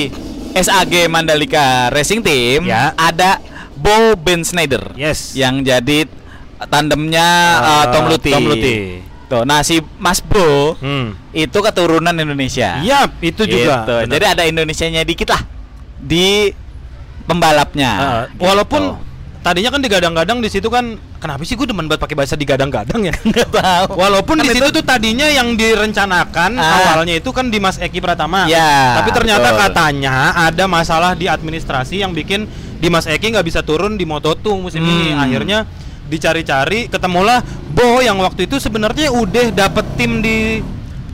SAG 0.54 0.94
Mandalika 1.06 1.94
Racing 1.94 2.22
Team 2.26 2.66
Ya. 2.66 2.98
ada 2.98 3.38
Bo 3.84 3.96
Ben 4.16 4.42
Snyder. 4.42 4.96
Yes. 4.96 5.36
Yang 5.36 5.56
jadi 5.68 5.98
tandemnya 6.64 7.28
Ah, 7.54 7.68
uh, 7.68 7.86
Tom 7.92 8.06
Luthi. 8.08 8.32
Tom 8.32 8.46
Luthi. 8.46 8.76
Tuh, 9.26 9.44
nah 9.44 9.60
si 9.62 9.78
Mas 9.98 10.20
Bo 10.20 10.76
Hmm. 10.78 11.12
itu 11.32 11.58
keturunan 11.58 12.14
Indonesia. 12.14 12.80
Iya, 12.80 13.12
itu 13.20 13.44
juga. 13.44 13.84
Gitu. 13.84 13.94
benar. 14.00 14.10
Jadi 14.10 14.26
ada 14.26 14.44
Indonesianya 14.46 15.02
dikit 15.02 15.28
lah 15.28 15.42
di 15.98 16.52
pembalapnya. 17.24 17.92
Ah, 17.92 18.24
gitu. 18.28 18.40
walaupun 18.42 18.82
tadinya 19.40 19.70
kan 19.70 19.82
digadang-gadang 19.82 20.40
di 20.40 20.48
situ 20.48 20.68
kan 20.68 20.86
kenapa 21.18 21.44
sih 21.44 21.56
gue 21.56 21.64
demen 21.64 21.84
banget 21.84 22.00
pakai 22.00 22.16
bahasa 22.16 22.36
digadang-gadang 22.36 23.00
ya? 23.02 23.14
nggak 23.26 23.50
tahu. 23.50 23.88
Walaupun 23.94 24.36
Kan 24.38 24.44
di 24.44 24.50
situ 24.54 24.64
itu- 24.66 24.76
tuh 24.76 24.84
tadinya 24.84 25.28
yang 25.28 25.56
direncanakan 25.56 26.52
Ah. 26.56 26.94
awalnya 26.94 27.16
itu 27.16 27.30
kan 27.30 27.48
Dimas 27.48 27.76
Eki 27.78 28.00
Pratama. 28.00 28.48
Ya, 28.48 29.00
Tapi 29.00 29.10
ternyata 29.12 29.50
betul. 29.50 29.60
katanya 29.60 30.16
ada 30.38 30.64
masalah 30.66 31.12
di 31.12 31.28
administrasi 31.28 32.00
yang 32.00 32.12
bikin 32.12 32.48
Dimas 32.84 33.08
Eki 33.08 33.32
nggak 33.32 33.48
bisa 33.48 33.64
turun 33.64 33.96
di 33.96 34.04
Moto2 34.04 34.60
musim 34.60 34.84
ini. 34.84 35.16
Hmm. 35.16 35.24
Akhirnya 35.24 35.64
dicari-cari 36.04 36.92
ketemulah 36.92 37.40
Bo 37.72 38.04
yang 38.04 38.20
waktu 38.20 38.44
itu 38.44 38.60
sebenarnya 38.60 39.08
udah 39.08 39.56
dapet 39.56 39.88
tim 39.96 40.20
di 40.20 40.60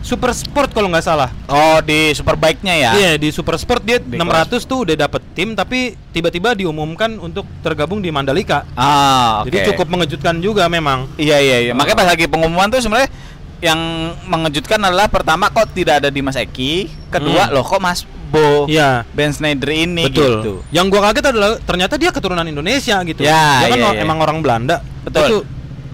Super 0.02 0.34
Sport 0.34 0.74
kalau 0.74 0.90
nggak 0.90 1.06
salah. 1.06 1.30
Oh, 1.46 1.78
di 1.86 2.10
Superbike-nya 2.18 2.74
ya. 2.74 2.92
Iya 2.98 3.12
di 3.22 3.30
Super 3.30 3.60
Sport 3.62 3.86
dia 3.86 4.02
Di 4.02 4.18
600 4.18 4.66
tuh 4.66 4.88
udah 4.88 4.96
dapet 4.98 5.22
tim 5.38 5.54
tapi 5.54 5.94
tiba-tiba 6.10 6.58
diumumkan 6.58 7.22
untuk 7.22 7.46
tergabung 7.62 8.02
di 8.02 8.10
Mandalika. 8.10 8.66
Ah, 8.74 9.46
oke. 9.46 9.54
Jadi 9.54 9.70
cukup 9.70 9.88
mengejutkan 9.94 10.42
juga 10.42 10.66
memang. 10.72 11.06
Iya 11.22 11.38
iya 11.38 11.58
iya. 11.70 11.74
Makanya 11.78 11.98
pas 12.02 12.10
lagi 12.10 12.26
pengumuman 12.26 12.72
tuh 12.72 12.82
sebenarnya 12.82 13.12
yang 13.60 13.80
mengejutkan 14.26 14.80
adalah 14.80 15.12
pertama 15.12 15.52
kok 15.52 15.70
tidak 15.76 16.00
ada 16.02 16.10
di 16.10 16.24
Mas 16.24 16.40
Eki, 16.40 16.88
kedua 17.12 17.52
Hmm. 17.52 17.60
loh 17.60 17.66
kok 17.68 17.84
Mas 17.84 18.08
Bo 18.30 18.66
Iya. 18.66 19.04
Ben 19.10 19.30
Snyder 19.30 19.68
ini 19.68 20.06
Betul. 20.06 20.34
gitu. 20.36 20.54
Yang 20.70 20.86
gua 20.90 21.02
kaget 21.06 21.26
adalah 21.28 21.58
ternyata 21.60 21.94
dia 21.96 22.10
keturunan 22.10 22.44
Indonesia 22.44 22.96
gitu. 23.02 23.22
Ya, 23.22 23.60
dia 23.60 23.68
kan 23.70 23.80
o- 23.82 23.92
iya. 23.92 24.02
emang 24.02 24.18
orang 24.20 24.38
Belanda. 24.40 24.80
Betul. 25.02 25.26
Itu, 25.26 25.38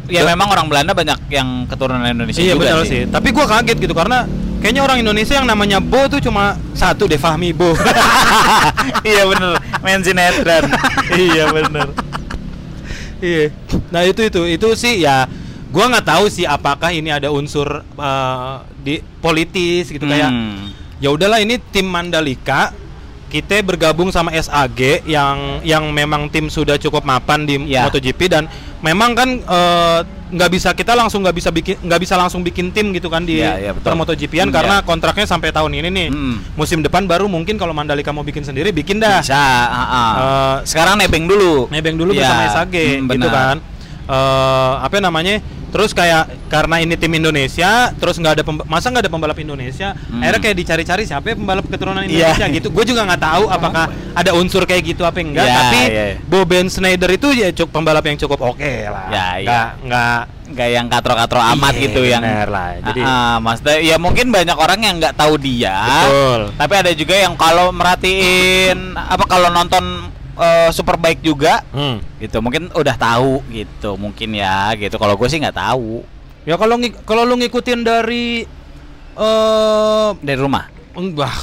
Ya 0.05 0.21
Be- 0.21 0.29
memang 0.31 0.47
orang 0.47 0.69
Belanda 0.69 0.93
banyak 0.93 1.17
yang 1.27 1.65
keturunan 1.65 2.05
Indonesia 2.05 2.37
iya 2.37 2.53
juga 2.53 2.77
betul 2.77 2.81
sih. 2.85 3.01
Tapi 3.05 3.27
gua 3.31 3.49
kaget 3.49 3.77
gitu 3.79 3.91
karena 3.91 4.29
kayaknya 4.59 4.81
orang 4.83 4.97
Indonesia 4.99 5.33
yang 5.33 5.45
namanya 5.45 5.81
Bo 5.81 6.05
tuh 6.05 6.19
cuma 6.19 6.53
satu 6.73 7.07
deh 7.07 7.17
Fahmi 7.17 7.49
Bo. 7.51 7.73
iya 9.03 9.25
bener, 9.25 9.57
main 9.79 9.97
sinetron. 9.99 10.69
iya 11.25 11.49
bener. 11.49 11.89
Iya. 13.17 13.49
Nah 13.89 14.01
itu 14.03 14.21
itu 14.21 14.41
itu 14.45 14.67
sih 14.75 15.01
ya 15.01 15.25
gua 15.67 15.89
nggak 15.89 16.05
tahu 16.05 16.29
sih 16.29 16.45
apakah 16.45 16.91
ini 16.91 17.09
ada 17.09 17.27
unsur 17.29 17.65
eh, 17.81 18.55
di 18.77 18.95
politis 19.17 19.89
gitu 19.89 20.05
kayak 20.05 20.29
Hmm. 20.29 20.69
Ya 21.05 21.13
udahlah 21.13 21.37
ini 21.37 21.61
tim 21.69 21.85
Mandalika 21.85 22.73
kita 23.25 23.61
bergabung 23.61 24.09
sama 24.09 24.33
SAG 24.33 25.05
yang 25.05 25.61
yang 25.61 25.85
memang 25.91 26.25
tim 26.27 26.49
sudah 26.49 26.77
cukup 26.77 27.05
mapan 27.05 27.45
di 27.45 27.61
Ya. 27.67 27.85
MotoGP 27.85 28.25
dan 28.25 28.49
memang 28.79 29.13
kan 29.13 29.29
eh, 29.37 29.99
nggak 30.25 30.49
bisa 30.49 30.69
kita 30.71 30.97
langsung 30.97 31.21
nggak 31.21 31.35
bisa 31.35 31.49
bikin 31.49 31.77
nggak 31.79 31.99
bisa 31.99 32.15
langsung 32.15 32.41
bikin 32.41 32.73
tim 32.73 32.89
gitu 32.89 33.05
kan 33.05 33.21
di 33.21 33.37
Ya, 33.37 33.53
ya, 33.59 33.71
per 33.71 33.93
MotoGP-an 33.93 34.49
Hmm, 34.49 34.55
karena 34.55 34.75
ya. 34.79 34.83
kontraknya 34.83 35.25
sampai 35.27 35.53
tahun 35.53 35.73
ini 35.75 35.89
nih 35.91 36.07
Hmm. 36.09 36.37
musim 36.55 36.81
depan 36.81 37.05
baru 37.05 37.27
mungkin 37.27 37.55
kalau 37.55 37.71
Mandalika 37.71 38.09
mau 38.09 38.23
bikin 38.23 38.41
sendiri 38.41 38.73
bikin 38.73 38.97
dah 38.97 39.21
Bisa, 39.21 39.37
ah, 39.37 39.77
ah. 39.85 40.11
Eh, 40.15 40.55
Sekarang 40.65 40.97
nebeng 40.97 41.29
dulu. 41.29 41.69
nebeng 41.69 41.93
dulu 41.95 42.09
Iya, 42.11 42.25
bersama 42.25 42.43
SAG 42.51 42.73
hmm, 42.73 43.05
gitu 43.11 43.27
kan 43.29 43.55
eh 44.05 44.73
apa 44.79 44.95
namanya 44.97 45.41
terus 45.67 45.91
kayak 45.91 46.47
karena 46.47 46.79
ini 46.79 46.95
tim 46.95 47.11
Indonesia 47.11 47.91
terus 47.91 48.15
nggak 48.15 48.33
ada 48.33 48.43
masa 48.63 48.87
nggak 48.87 49.03
ada 49.03 49.11
pembalap 49.11 49.35
Indonesia 49.35 49.91
Hmm. 49.91 50.23
akhirnya 50.23 50.41
kayak 50.41 50.57
dicari-cari 50.57 51.03
siapa 51.03 51.25
ya 51.25 51.35
pembalap 51.35 51.65
keturunan 51.65 51.99
Iya. 52.01 52.31
Indonesia 52.31 52.45
gitu 52.53 52.67
gue 52.69 52.85
juga 52.85 53.01
nggak 53.03 53.19
tahu 53.21 53.43
apakah 53.49 53.85
ada 54.13 54.31
unsur 54.33 54.63
kayak 54.63 54.83
gitu 54.87 55.03
apa 55.03 55.19
enggak 55.19 55.43
Iya, 55.43 55.55
tapi 55.57 55.79
iya. 55.83 56.05
Bo 56.23 56.45
Ben 56.45 56.69
Snyder 56.69 57.11
itu 57.11 57.27
ya 57.29 57.51
cukup 57.51 57.71
pembalap 57.75 58.03
yang 58.03 58.15
cukup 58.15 58.39
oke 58.45 58.73
lah 58.87 59.05
Ya, 59.09 59.27
iya. 59.35 59.43
nggak 59.43 59.67
nggak 59.83 60.19
nggak 60.45 60.69
yang 60.71 60.87
katro-katro 60.87 61.41
amat 61.51 61.73
Iya, 61.73 61.81
gitu 61.81 62.01
yang 62.05 62.21
lah. 62.23 62.69
Jadi- 62.79 63.03
Ah, 63.03 63.11
ah, 63.11 63.35
maksudnya 63.41 63.77
ya 63.83 63.95
mungkin 63.97 64.29
banyak 64.29 64.55
orang 64.55 64.79
yang 64.79 64.95
nggak 64.95 65.17
tahu 65.17 65.35
dia 65.35 65.75
Betul. 65.75 66.41
tapi 66.55 66.73
ada 66.77 66.91
juga 66.93 67.15
yang 67.17 67.33
kalau 67.35 67.73
merhatiin 67.73 68.93
apa 68.95 69.25
kalau 69.25 69.49
nonton 69.49 69.83
eh, 70.35 70.69
Superbike 70.71 71.23
juga 71.23 71.63
hmm. 71.71 72.19
gitu 72.23 72.37
mungkin 72.43 72.69
udah 72.75 72.95
tahu 72.95 73.43
gitu 73.51 73.95
mungkin 73.95 74.35
ya 74.35 74.75
gitu 74.75 74.95
kalau 74.99 75.15
gue 75.15 75.27
sih 75.31 75.39
nggak 75.39 75.57
tahu 75.57 76.03
ya 76.45 76.55
kalau 76.59 76.75
kalau 77.07 77.23
lu 77.25 77.35
ngikutin 77.39 77.81
dari 77.81 78.45
eh 79.15 80.09
dari 80.21 80.39
rumah 80.39 80.75
Enggak. 80.95 81.35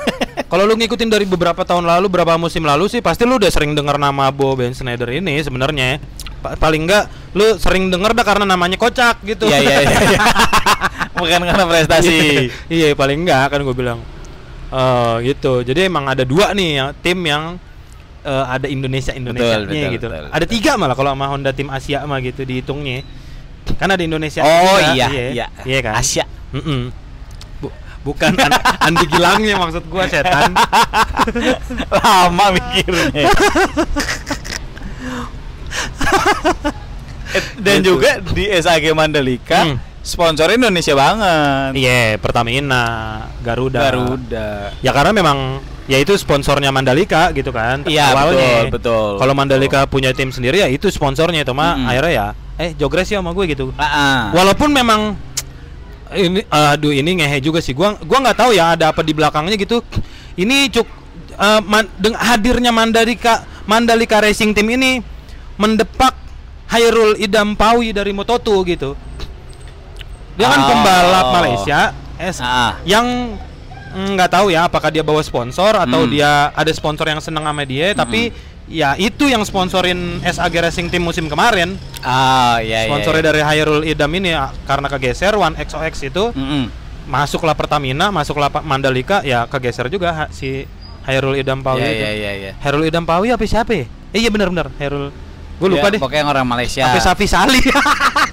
Kalau 0.52 0.64
lu 0.68 0.76
ngikutin 0.76 1.08
dari 1.08 1.24
beberapa 1.24 1.64
tahun 1.64 1.84
lalu, 1.88 2.12
berapa 2.12 2.36
musim 2.36 2.64
lalu 2.64 2.88
sih 2.92 3.00
pasti 3.00 3.24
lu 3.24 3.40
udah 3.40 3.48
sering 3.48 3.72
dengar 3.72 3.96
nama 3.96 4.28
Bo 4.28 4.52
Ben 4.52 4.76
Snyder 4.76 5.08
ini 5.08 5.40
sebenarnya. 5.40 6.00
Pa- 6.44 6.54
paling 6.54 6.86
enggak 6.86 7.08
lu 7.34 7.56
sering 7.58 7.90
denger 7.90 8.14
dah 8.14 8.24
karena 8.24 8.44
namanya 8.46 8.78
kocak 8.78 9.20
gitu. 9.26 9.50
iya 9.50 9.58
iya 9.58 9.76
iya 9.82 9.98
iya. 10.14 10.20
bukan 11.18 11.40
karena 11.42 11.64
prestasi 11.66 12.46
iya, 12.70 12.94
paling 12.94 13.26
enggak 13.26 13.48
kan 13.50 13.60
gue 13.64 13.76
bilang. 13.76 14.00
Eh 14.68 15.16
gitu. 15.32 15.64
Jadi 15.64 15.88
emang 15.88 16.04
ada 16.08 16.22
dua 16.22 16.52
nih 16.52 16.70
yang 16.80 16.88
tim 17.00 17.18
yang 17.24 17.56
eh, 18.28 18.44
ada 18.46 18.66
Indonesia 18.66 19.10
Indonesia 19.10 19.56
Betul, 19.56 19.66
betul, 19.66 19.90
gitu. 19.90 20.06
betul, 20.06 20.24
ada 20.26 20.36
betul. 20.38 20.52
tiga 20.52 20.72
malah 20.74 20.92
kalau 20.92 21.10
sama 21.10 21.26
Honda 21.26 21.50
tim 21.50 21.68
Asia 21.68 22.04
mah 22.04 22.20
gitu 22.20 22.42
dihitungnya. 22.42 23.00
Kan 23.74 23.88
ada 23.88 24.00
Indonesia. 24.00 24.40
oh 24.40 24.76
juga, 24.78 24.94
iya 24.94 25.06
iya 25.30 25.46
Iya 25.62 25.78
kan? 25.82 25.94
Asia 25.94 26.24
Mm-mm. 26.50 26.88
Bu- 27.58 27.74
bukan 28.02 28.32
An- 28.34 28.60
Andi 28.82 29.04
Gilangnya 29.06 29.56
maksud 29.56 29.84
gua 29.86 30.04
setan. 30.06 30.52
lama 31.98 32.46
mikirnya 32.50 33.28
Eh, 37.28 37.44
dan 37.60 37.84
Gitu. 37.84 37.92
juga 37.94 38.24
di 38.24 38.48
SAG 38.48 38.88
Mandalika 38.90 39.68
Hmm. 39.68 39.76
Sponsor 40.08 40.48
Indonesia 40.50 40.96
banget 40.96 41.76
Iya, 41.76 42.16
Pertamina, 42.16 42.84
Garuda. 43.44 43.78
Garuda 43.78 44.48
Ya 44.80 44.90
karena 44.90 45.12
memang 45.12 45.60
ya 45.84 45.96
itu 45.96 46.16
sponsornya 46.16 46.68
Mandalika 46.68 47.28
gitu 47.30 47.48
kan. 47.48 47.84
Iya, 47.84 48.12
awalnya. 48.12 48.68
betul, 48.68 48.80
betul. 48.80 49.10
Kalau 49.20 49.34
Mandalika 49.36 49.80
punya 49.84 50.10
tim 50.10 50.28
sendiri 50.28 50.58
ya 50.58 50.68
itu 50.68 50.88
sponsornya 50.88 51.44
itu 51.44 51.52
mah 51.52 51.76
Mm-mm. 51.76 51.88
akhirnya 51.88 52.12
ya 52.12 52.26
eh 52.58 52.70
jogres 52.74 53.06
ya 53.06 53.20
sama 53.20 53.30
gue 53.32 53.44
gitu. 53.48 53.70
Ah, 53.76 53.84
ah. 53.84 54.18
Walaupun 54.34 54.72
memang 54.72 55.14
ini 56.16 56.40
aduh 56.48 56.90
ini 56.90 57.20
ngehe 57.20 57.38
juga 57.38 57.60
sih. 57.60 57.72
Gua 57.72 57.94
gua 58.00 58.18
nggak 58.20 58.36
tahu 58.36 58.50
ya 58.56 58.74
ada 58.74 58.90
apa 58.90 59.00
di 59.00 59.12
belakangnya 59.12 59.54
gitu. 59.54 59.84
Ini 60.38 60.70
cuk 60.70 60.86
eh, 61.34 61.60
man- 61.66 61.90
deng- 61.98 62.14
hadirnya 62.14 62.70
Mandalika 62.70 63.42
Mandalika 63.66 64.22
Racing 64.22 64.54
Team 64.54 64.70
ini 64.70 65.02
mendepak 65.56 66.14
Hairul 66.70 67.18
Idam 67.18 67.58
Pawi 67.58 67.90
dari 67.90 68.14
Moto2 68.14 68.48
gitu. 68.68 68.94
Dia 70.38 70.46
kan 70.46 70.60
Oh. 70.60 70.68
pembalap 70.68 71.26
Malaysia 71.34 71.80
es 72.16 72.38
Ah. 72.38 72.78
yang 72.82 73.34
mm, 73.90 74.14
nggak 74.14 74.30
tahu 74.30 74.48
ya 74.48 74.64
apakah 74.64 74.88
dia 74.88 75.02
bawa 75.02 75.18
sponsor 75.20 75.74
atau 75.74 76.00
Hmm. 76.00 76.10
dia 76.10 76.30
ada 76.48 76.70
sponsor 76.70 77.04
yang 77.04 77.18
seneng 77.18 77.42
sama 77.42 77.62
dia 77.62 77.90
tapi 77.92 78.30
ya 78.64 78.94
itu 78.94 79.26
yang 79.26 79.42
sponsorin 79.42 79.96
SAG 80.22 80.54
Racing 80.54 80.88
Team 80.88 81.02
musim 81.02 81.24
kemarin 81.24 81.74
Ah, 81.98 82.60
iya, 82.60 82.84
iya, 82.84 82.86
sponsornya 82.86 83.18
iya. 83.18 83.28
dari 83.28 83.40
Hairul 83.42 83.82
Idam 83.82 84.12
ini 84.12 84.30
ah, 84.30 84.54
karena 84.62 84.86
kegeser 84.86 85.34
One 85.34 85.56
XOX 85.56 85.94
itu 86.04 86.24
Mm-mm. 86.30 86.68
masuklah 87.04 87.52
Pertamina 87.52 88.08
masuklah 88.08 88.46
Mandalika 88.60 89.22
ya 89.22 89.46
kegeser 89.46 89.88
juga 89.88 90.12
ha- 90.12 90.30
si 90.30 90.68
Hairul 91.02 91.34
Idam 91.34 91.58
Pawi 91.58 91.80
Iya, 91.80 91.88
itu 91.88 91.98
iya, 91.98 92.12
iya, 92.12 92.32
iya. 92.36 92.52
Hairul 92.60 92.84
Idam 92.84 93.02
Pawi 93.02 93.32
apa 93.32 93.42
siapa 93.42 93.72
ya? 93.72 93.88
Eh, 94.08 94.20
iya 94.20 94.28
benar-benar 94.28 94.68
Hairul 94.76 95.10
gue 95.58 95.68
lupa 95.68 95.88
Ya, 95.88 95.90
deh 95.90 95.98
Pokoknya 95.98 96.22
orang 96.24 96.46
Malaysia. 96.46 96.84
apa 96.84 97.00
Safi 97.00 97.24
Sali 97.24 97.58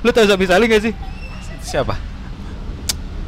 lu 0.00 0.10
tau 0.10 0.24
Safi 0.24 0.44
Sali 0.44 0.64
gak 0.66 0.82
sih 0.82 0.92
Siapa? 1.60 1.94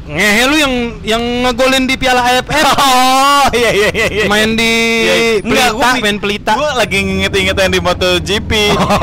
ngehe 0.03 0.43
lu 0.43 0.55
yang 0.57 0.73
yang 1.03 1.23
ngegolin 1.45 1.85
di 1.85 1.93
Piala 1.93 2.25
AFF 2.25 2.51
Oh, 2.73 3.45
iya 3.53 3.69
iya 3.69 3.89
iya 3.91 4.07
iya. 4.11 4.25
main 4.25 4.53
di 4.53 4.73
Iya, 5.01 5.13
iya. 5.15 5.31
Enggak, 5.39 5.69
Pelita, 5.69 5.77
gua 5.77 5.89
mi- 5.89 6.01
main 6.01 6.17
Pelita. 6.17 6.51
Gua 6.53 6.71
lagi 6.73 6.97
nginget-inget 6.99 7.55
yang 7.55 7.71
di 7.71 7.79
MotoGP. 7.79 8.51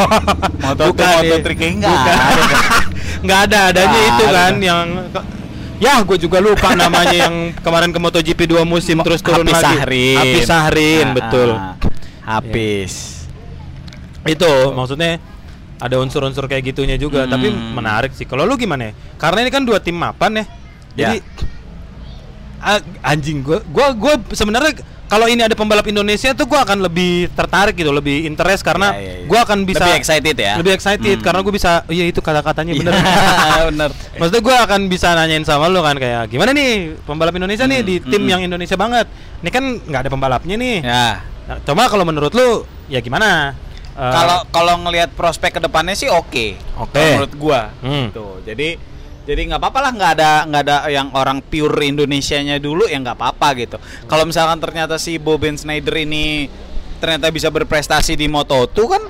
Moto 0.64 0.82
Bukan, 0.84 1.06
Moto 1.16 1.24
iya. 1.30 1.38
Trick 1.40 1.60
enggak. 1.60 1.90
Bukan. 1.94 2.16
Nggak 3.24 3.40
ada, 3.40 3.58
adanya 3.68 3.88
Nggak 3.94 4.10
itu 4.10 4.24
kan 4.26 4.52
ada. 4.52 4.58
yang 4.60 4.86
Ya, 5.78 5.94
gue 6.02 6.18
juga 6.18 6.38
lupa 6.38 6.74
namanya 6.74 7.14
yang 7.14 7.34
kemarin 7.56 7.90
ke 7.90 7.98
MotoGP 7.98 8.40
dua 8.46 8.66
musim 8.66 8.98
terus 8.98 9.22
turun 9.22 9.46
Hafiz 9.46 9.54
lagi. 9.54 9.74
Sahrin. 9.78 10.16
Hafiz 10.18 10.42
Sahrin, 10.44 11.06
Ah, 11.06 11.14
betul. 11.14 11.48
ah. 11.52 11.74
Habis. 12.28 12.92
Itu 14.24 14.50
maksudnya 14.72 15.22
ada 15.78 15.96
unsur-unsur 15.96 16.44
kayak 16.44 16.66
gitunya 16.66 16.94
juga, 16.94 17.22
Hmm. 17.22 17.30
tapi 17.30 17.46
menarik 17.48 18.12
sih. 18.12 18.22
Kalau 18.22 18.42
lu 18.42 18.54
gimana 18.54 18.90
ya? 18.90 18.92
Karena 19.14 19.40
ini 19.40 19.50
kan 19.50 19.62
dua 19.62 19.78
tim 19.78 19.94
mapan 19.94 20.34
ya. 20.34 20.44
Jadi 20.92 21.18
a- 22.58 22.82
anjing 23.04 23.40
gua 23.40 23.62
gua 23.64 23.94
gua 23.94 24.14
sebenarnya 24.28 24.74
kalau 25.08 25.24
ini 25.24 25.40
ada 25.40 25.54
pembalap 25.54 25.86
Indonesia 25.86 26.34
tuh 26.34 26.44
gua 26.44 26.66
akan 26.66 26.82
lebih 26.82 27.30
tertarik 27.32 27.72
gitu, 27.72 27.88
lebih 27.88 28.26
interest 28.26 28.60
karena 28.60 28.92
Ya, 28.92 29.00
ya, 29.00 29.14
ya. 29.14 29.24
gua 29.24 29.40
akan 29.40 29.58
bisa 29.62 29.80
Lebih 29.80 29.94
excited 29.96 30.36
ya? 30.36 30.52
Lebih 30.58 30.72
excited 30.74 31.16
Hmm. 31.16 31.24
karena 31.24 31.40
gua 31.40 31.54
bisa 31.54 31.70
oh 31.80 31.94
iya 31.94 32.04
itu 32.04 32.18
kata-katanya 32.18 32.72
bener. 32.74 32.92
Iya, 32.92 33.62
bener. 33.70 33.90
Maksudnya 34.18 34.42
gue 34.42 34.56
akan 34.58 34.80
bisa 34.84 35.08
nanyain 35.14 35.44
sama 35.44 35.70
lu 35.70 35.80
kan 35.80 35.94
kayak 35.94 36.26
gimana 36.26 36.50
nih 36.50 36.98
pembalap 37.06 37.32
Indonesia 37.32 37.64
nih 37.64 37.78
Hmm, 37.78 37.86
di 37.86 37.94
tim 38.02 38.20
hmm. 38.20 38.28
yang 38.28 38.40
Indonesia 38.42 38.74
banget. 38.74 39.06
Ini 39.38 39.48
kan 39.48 39.64
nggak 39.78 40.00
ada 40.02 40.10
pembalapnya 40.10 40.56
nih. 40.58 40.76
Ya. 40.82 41.22
Nah, 41.46 41.58
coba 41.62 41.86
kalau 41.86 42.02
menurut 42.02 42.34
lu 42.34 42.48
ya 42.86 42.98
gimana? 42.98 43.54
Eh, 43.98 44.12
Kalau 44.14 44.38
kalau 44.48 44.74
ngelihat 44.80 45.10
prospek 45.10 45.58
ke 45.58 45.60
depannya 45.60 45.92
sih 45.92 46.06
oke. 46.06 46.54
Oke. 46.78 46.94
Kalau 46.94 47.10
Menurut 47.18 47.34
gua. 47.34 47.60
Hmm. 47.82 48.14
Tuh. 48.14 48.38
Jadi 48.42 48.78
jadi 49.26 49.40
nggak 49.44 49.58
apa-apa 49.58 49.78
lah 49.82 49.92
nggak 49.92 50.12
ada 50.14 50.30
nggak 50.46 50.62
ada 50.62 50.76
yang 50.86 51.08
orang 51.12 51.42
pure 51.42 51.82
Indonesianya 51.82 52.56
dulu 52.56 52.86
ya 52.86 52.96
nggak 52.96 53.12
apa-apa 53.12 53.48
gitu. 53.58 53.76
Kalau 54.06 54.22
misalkan 54.22 54.56
ternyata 54.56 54.96
si 54.96 55.18
Boben 55.18 55.58
Snyder 55.58 55.98
ini 55.98 56.46
ternyata 56.96 57.28
bisa 57.28 57.46
berprestasi 57.48 58.14
di 58.14 58.26
Moto2 58.26 58.78
kan 58.86 59.02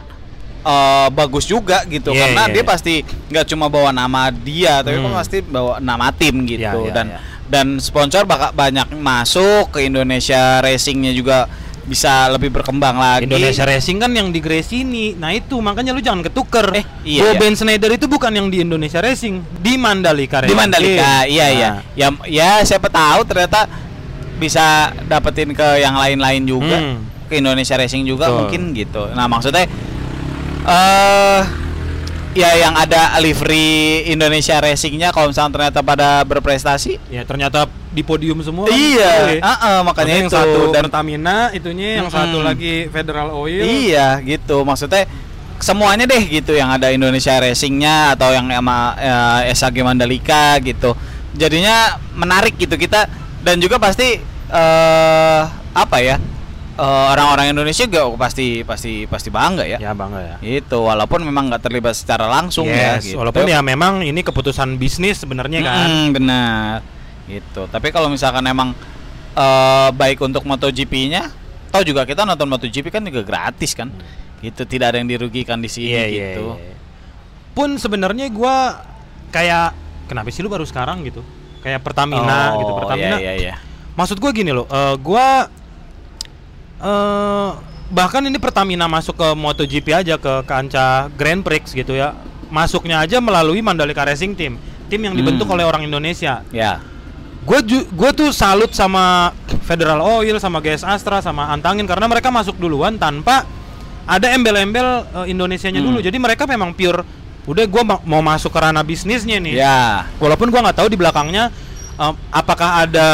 eh, 0.61 1.09
bagus 1.11 1.45
juga 1.45 1.85
gitu 1.85 2.11
Iya, 2.11 2.21
karena 2.25 2.43
iya, 2.45 2.53
dia 2.53 2.61
iya. 2.61 2.69
pasti 2.69 2.95
nggak 3.05 3.47
cuma 3.47 3.69
bawa 3.69 3.91
nama 3.91 4.29
dia 4.29 4.81
tapi 4.81 4.99
Hmm. 4.99 5.15
pasti 5.15 5.39
bawa 5.41 5.79
nama 5.79 6.11
tim 6.11 6.45
gitu 6.45 6.61
Iya, 6.61 6.73
iya, 6.75 6.93
dan 6.93 7.07
iya. 7.09 7.19
dan 7.47 7.67
sponsor 7.79 8.25
bakal 8.25 8.53
banyak 8.53 8.93
masuk 8.93 9.71
ke 9.71 9.85
Indonesia 9.85 10.61
racingnya 10.61 11.13
juga 11.13 11.49
bisa 11.89 12.29
lebih 12.29 12.53
berkembang 12.53 13.01
lagi. 13.01 13.25
Indonesia 13.25 13.65
Racing 13.65 13.97
kan 13.97 14.13
yang 14.13 14.29
di 14.29 14.39
Gresini. 14.45 15.17
Nah 15.17 15.33
itu 15.33 15.57
makanya 15.59 15.97
lu 15.97 16.05
jangan 16.05 16.21
ketuker. 16.21 16.77
Eh, 16.77 16.85
iya, 17.09 17.33
Boben 17.33 17.57
Schneider 17.57 17.89
itu 17.97 18.05
bukan 18.05 18.29
yang 18.29 18.53
di 18.53 18.61
Indonesia 18.61 19.01
Racing, 19.01 19.41
di 19.65 19.81
Mandalika 19.81 20.45
di 20.45 20.53
Racing. 20.53 20.59
Mandalika, 20.61 21.25
iya 21.25 21.47
iya. 21.49 21.71
Nah, 21.81 21.83
Ya 21.97 22.09
ya 22.29 22.51
siapa 22.63 22.93
tahu 22.93 23.25
ternyata 23.25 23.65
bisa 24.37 24.93
dapetin 25.09 25.57
ke 25.57 25.81
yang 25.81 25.97
lain-lain 25.97 26.45
juga. 26.45 26.77
Hmm. 26.77 27.01
Ke 27.27 27.41
Indonesia 27.41 27.75
Racing 27.75 28.05
juga 28.05 28.29
Betul. 28.29 28.37
mungkin 28.45 28.63
gitu. 28.77 29.03
Nah, 29.17 29.27
maksudnya 29.27 29.65
eh 30.69 31.41
ya 32.33 32.51
yang 32.55 32.75
ada 32.77 33.17
livery 33.19 34.05
Indonesia 34.09 34.61
Racingnya 34.61 35.11
kalau 35.11 35.33
misalnya 35.33 35.53
ternyata 35.55 35.81
pada 35.81 36.23
berprestasi 36.23 37.01
Ya 37.09 37.25
ternyata 37.25 37.67
di 37.89 38.05
podium 38.05 38.39
semua. 38.45 38.69
kan. 38.69 38.77
Iya, 38.77 39.13
Boleh. 39.25 39.41
Heeh, 39.43 39.79
makanya 39.83 40.15
yang 40.23 40.31
itu. 40.31 40.37
satu 40.37 40.61
dan 40.71 40.83
Pertamina 40.87 41.49
itunya, 41.57 41.99
yang 41.99 42.13
satu 42.13 42.45
lagi 42.45 42.87
Federal 42.93 43.33
Oil. 43.33 43.65
Iya 43.65 44.21
gitu 44.23 44.63
maksudnya 44.63 45.09
semuanya 45.59 46.07
deh 46.07 46.23
gitu 46.29 46.55
yang 46.55 46.71
ada 46.71 46.93
Indonesia 46.95 47.35
Racingnya 47.35 48.15
atau 48.15 48.31
yang 48.31 48.47
sama 48.47 48.95
eh, 48.95 49.51
SAG 49.57 49.83
Mandalika 49.83 50.55
gitu 50.63 50.95
jadinya 51.35 51.99
menarik 52.15 52.55
gitu 52.55 52.79
kita 52.79 53.11
dan 53.43 53.59
juga 53.59 53.83
pasti 53.83 54.23
eh 54.49 55.41
apa 55.75 55.97
ya 56.01 56.17
eh, 56.79 57.07
orang-orang 57.11 57.51
Indonesia 57.51 57.85
juga 57.85 58.07
pasti 58.17 58.63
pasti 58.63 59.05
pasti 59.05 59.29
bangga 59.29 59.67
ya 59.67 59.79
Ya 59.79 59.93
bangga 59.93 60.21
ya. 60.21 60.37
itu 60.41 60.79
walaupun 60.79 61.21
memang 61.21 61.51
nggak 61.51 61.61
terlibat 61.61 61.93
secara 61.93 62.25
langsung 62.27 62.65
ya 62.65 62.97
Yes, 62.97 63.11
gitu. 63.11 63.19
walaupun 63.19 63.45
ya 63.45 63.59
memang 63.61 64.01
ini 64.01 64.23
keputusan 64.23 64.79
bisnis 64.79 65.19
sebenarnya 65.19 65.59
kan. 65.61 65.77
Mm, 65.85 66.07
benar 66.15 66.79
gitu 67.27 67.67
tapi 67.67 67.91
kalau 67.91 68.09
misalkan 68.09 68.47
emang 68.47 68.73
eh, 69.35 69.89
baik 69.93 70.19
untuk 70.21 70.43
MotoGP-nya 70.43 71.29
tau 71.69 71.83
juga 71.83 72.03
kita 72.03 72.23
nonton 72.23 72.49
MotoGP 72.49 72.89
kan 72.89 73.03
juga 73.03 73.21
gratis 73.21 73.75
kan 73.75 73.93
gitu 74.39 74.63
tidak 74.65 74.95
ada 74.95 74.99
yang 74.99 75.11
dirugikan 75.11 75.59
di 75.59 75.67
sini 75.67 75.91
Iya, 75.91 76.05
iya, 76.07 76.27
gitu 76.33 76.47
iya. 76.55 76.75
Pun 77.51 77.75
sebenarnya 77.75 78.31
gua 78.31 78.87
kayak 79.29 79.75
kenapa 80.07 80.31
sih 80.31 80.41
lu 80.41 80.49
baru 80.49 80.63
sekarang 80.63 81.03
gitu? 81.03 81.27
Kayak 81.59 81.83
Pertamina 81.83 82.55
gitu. 82.55 82.71
Oh, 82.71 82.79
Pertamina. 82.79 83.19
iya, 83.19 83.35
iya, 83.35 83.51
iya. 83.51 83.55
Maksud 83.93 84.17
gua 84.17 84.31
gini 84.31 84.55
loh, 84.55 84.65
eh, 84.65 84.95
gua 84.97 85.51
eh 86.79 87.51
bahkan 87.89 88.21
ini 88.21 88.37
Pertamina 88.37 88.85
masuk 88.85 89.17
ke 89.17 89.29
MotoGP 89.33 89.87
aja 89.97 90.15
ke 90.15 90.45
kancah 90.45 91.09
Grand 91.11 91.41
Prix 91.41 91.73
gitu 91.73 91.93
ya. 91.93 92.15
Masuknya 92.49 93.01
aja 93.01 93.21
melalui 93.21 93.61
Mandalika 93.61 94.05
Racing 94.05 94.33
Team, 94.33 94.57
tim 94.89 95.01
yang 95.01 95.13
dibentuk 95.13 95.45
Hmm. 95.45 95.57
oleh 95.59 95.65
orang 95.65 95.85
Indonesia. 95.85 96.41
ya 96.49 96.81
Gue 97.39 97.65
gue 97.65 98.11
tuh 98.13 98.29
salut 98.29 98.69
sama 98.71 99.33
Federal 99.63 100.01
Oil, 100.01 100.37
sama 100.37 100.61
GS 100.61 100.85
Astra, 100.85 101.21
sama 101.21 101.49
Antangin 101.49 101.89
karena 101.89 102.05
mereka 102.05 102.29
masuk 102.29 102.57
duluan 102.57 102.97
tanpa 102.97 103.49
ada 104.05 104.29
embel-embel 104.31 104.85
eh, 105.25 105.33
Indonesianya 105.33 105.81
Hmm. 105.81 105.89
dulu. 105.89 105.99
Jadi 106.01 106.17
mereka 106.17 106.45
memang 106.45 106.73
pure 106.73 107.01
udah 107.45 107.65
gue 107.65 107.83
mau 108.05 108.21
masuk 108.21 108.49
ke 108.49 108.61
ranah 108.61 108.85
bisnisnya 108.85 109.41
nih. 109.41 109.57
ya 109.57 110.05
Walaupun 110.19 110.53
gua 110.53 110.61
nggak 110.61 110.77
tahu 110.77 110.89
di 110.89 110.97
belakangnya 110.97 111.49
eh, 111.97 112.13
apakah 112.29 112.85
ada 112.85 113.09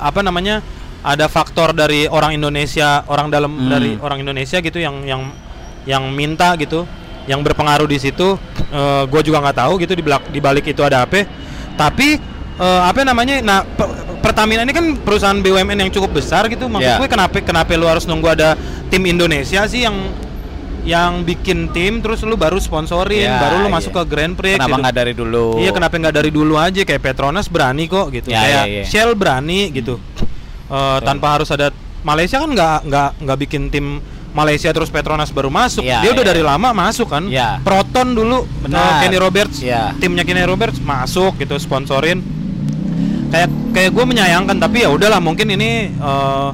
apa 0.00 0.18
namanya 0.20 0.66
ada 1.06 1.26
faktor 1.26 1.70
dari 1.70 2.04
orang 2.04 2.34
Indonesia, 2.34 3.06
orang 3.06 3.30
dalam 3.30 3.54
Hmm. 3.54 3.70
dari 3.70 3.94
orang 3.96 4.18
Indonesia 4.18 4.58
gitu 4.58 4.76
yang 4.76 5.06
yang 5.06 5.22
yang 5.86 6.02
minta 6.10 6.58
gitu, 6.58 6.82
yang 7.24 7.40
berpengaruh 7.40 7.86
di 7.86 7.96
situ. 7.96 8.34
Eh, 8.66 9.02
gua 9.06 9.22
juga 9.22 9.38
nggak 9.38 9.56
tahu 9.56 9.72
gitu 9.78 9.94
di 9.94 10.02
belak 10.02 10.26
di 10.28 10.42
balik 10.42 10.66
itu 10.66 10.82
ada 10.82 11.06
apa. 11.06 11.22
Tapi 11.78 12.18
eh, 12.56 12.80
apa 12.82 13.00
namanya? 13.00 13.38
Nah, 13.38 13.62
Pe- 13.62 13.94
Pertamina 14.18 14.66
ini 14.66 14.74
kan 14.74 14.98
perusahaan 14.98 15.38
BUMN 15.38 15.78
yang 15.78 15.92
cukup 15.92 16.18
besar 16.18 16.50
gitu. 16.50 16.66
Maksud 16.66 16.82
Ya. 16.88 16.98
gue 16.98 17.06
kenapa 17.06 17.38
kenapa 17.38 17.70
lu 17.72 17.86
harus 17.86 18.02
nunggu 18.04 18.26
ada 18.26 18.58
tim 18.88 19.06
Indonesia 19.06 19.62
sih 19.64 19.86
yang 19.86 19.94
yang 20.82 21.22
bikin 21.22 21.70
tim 21.70 21.98
terus 21.98 22.22
lu 22.22 22.34
baru 22.34 22.58
sponsorin, 22.58 23.26
Ya, 23.26 23.38
baru 23.38 23.62
lu 23.62 23.68
iya. 23.68 23.74
masuk 23.74 23.90
ke 23.92 24.02
Grand 24.04 24.34
Prix 24.34 24.54
kenapa 24.54 24.70
gitu. 24.70 24.82
nggak 24.82 24.96
dari 24.96 25.12
dulu 25.12 25.46
Iya 25.58 25.70
kenapa 25.70 25.94
nggak 25.96 26.14
dari 26.16 26.30
dulu 26.30 26.54
aja 26.54 26.80
kayak 26.80 27.02
Petronas 27.04 27.46
berani 27.46 27.86
kok 27.86 28.06
gitu 28.08 28.28
Ya, 28.28 28.38
kayak 28.40 28.62
ya, 28.62 28.62
ya. 28.70 28.82
Shell 28.84 29.14
berani 29.14 29.70
gitu 29.70 29.98
Eh, 30.66 30.98
tanpa 31.00 31.38
harus 31.38 31.46
ada 31.48 31.70
Malaysia 32.02 32.36
kan 32.36 32.50
nggak 32.50 32.78
nggak 32.84 33.10
nggak 33.22 33.38
bikin 33.40 33.62
tim 33.68 34.02
Malaysia 34.30 34.68
terus 34.68 34.90
Petronas 34.90 35.30
baru 35.30 35.46
masuk 35.48 35.80
Ya, 35.80 36.02
dia 36.02 36.10
udah 36.10 36.22
ya. 36.22 36.30
dari 36.30 36.42
lama 36.42 36.68
masuk 36.70 37.06
kan 37.06 37.24
Ya. 37.26 37.62
Proton 37.62 38.12
dulu 38.12 38.44
Benar. 38.60 38.78
eh, 38.78 38.94
Kenny 39.00 39.16
Roberts 39.16 39.58
Ya. 39.60 39.94
timnya 39.96 40.22
Kenny 40.22 40.42
Roberts 40.42 40.76
masuk 40.78 41.38
gitu 41.38 41.54
sponsorin 41.56 42.18
kayak 43.28 43.46
kayak 43.70 43.90
gue 43.90 44.04
menyayangkan 44.06 44.56
tapi 44.56 44.82
ya 44.82 44.90
udahlah 44.90 45.18
mungkin 45.18 45.50
ini 45.50 45.90
eh, 45.90 46.48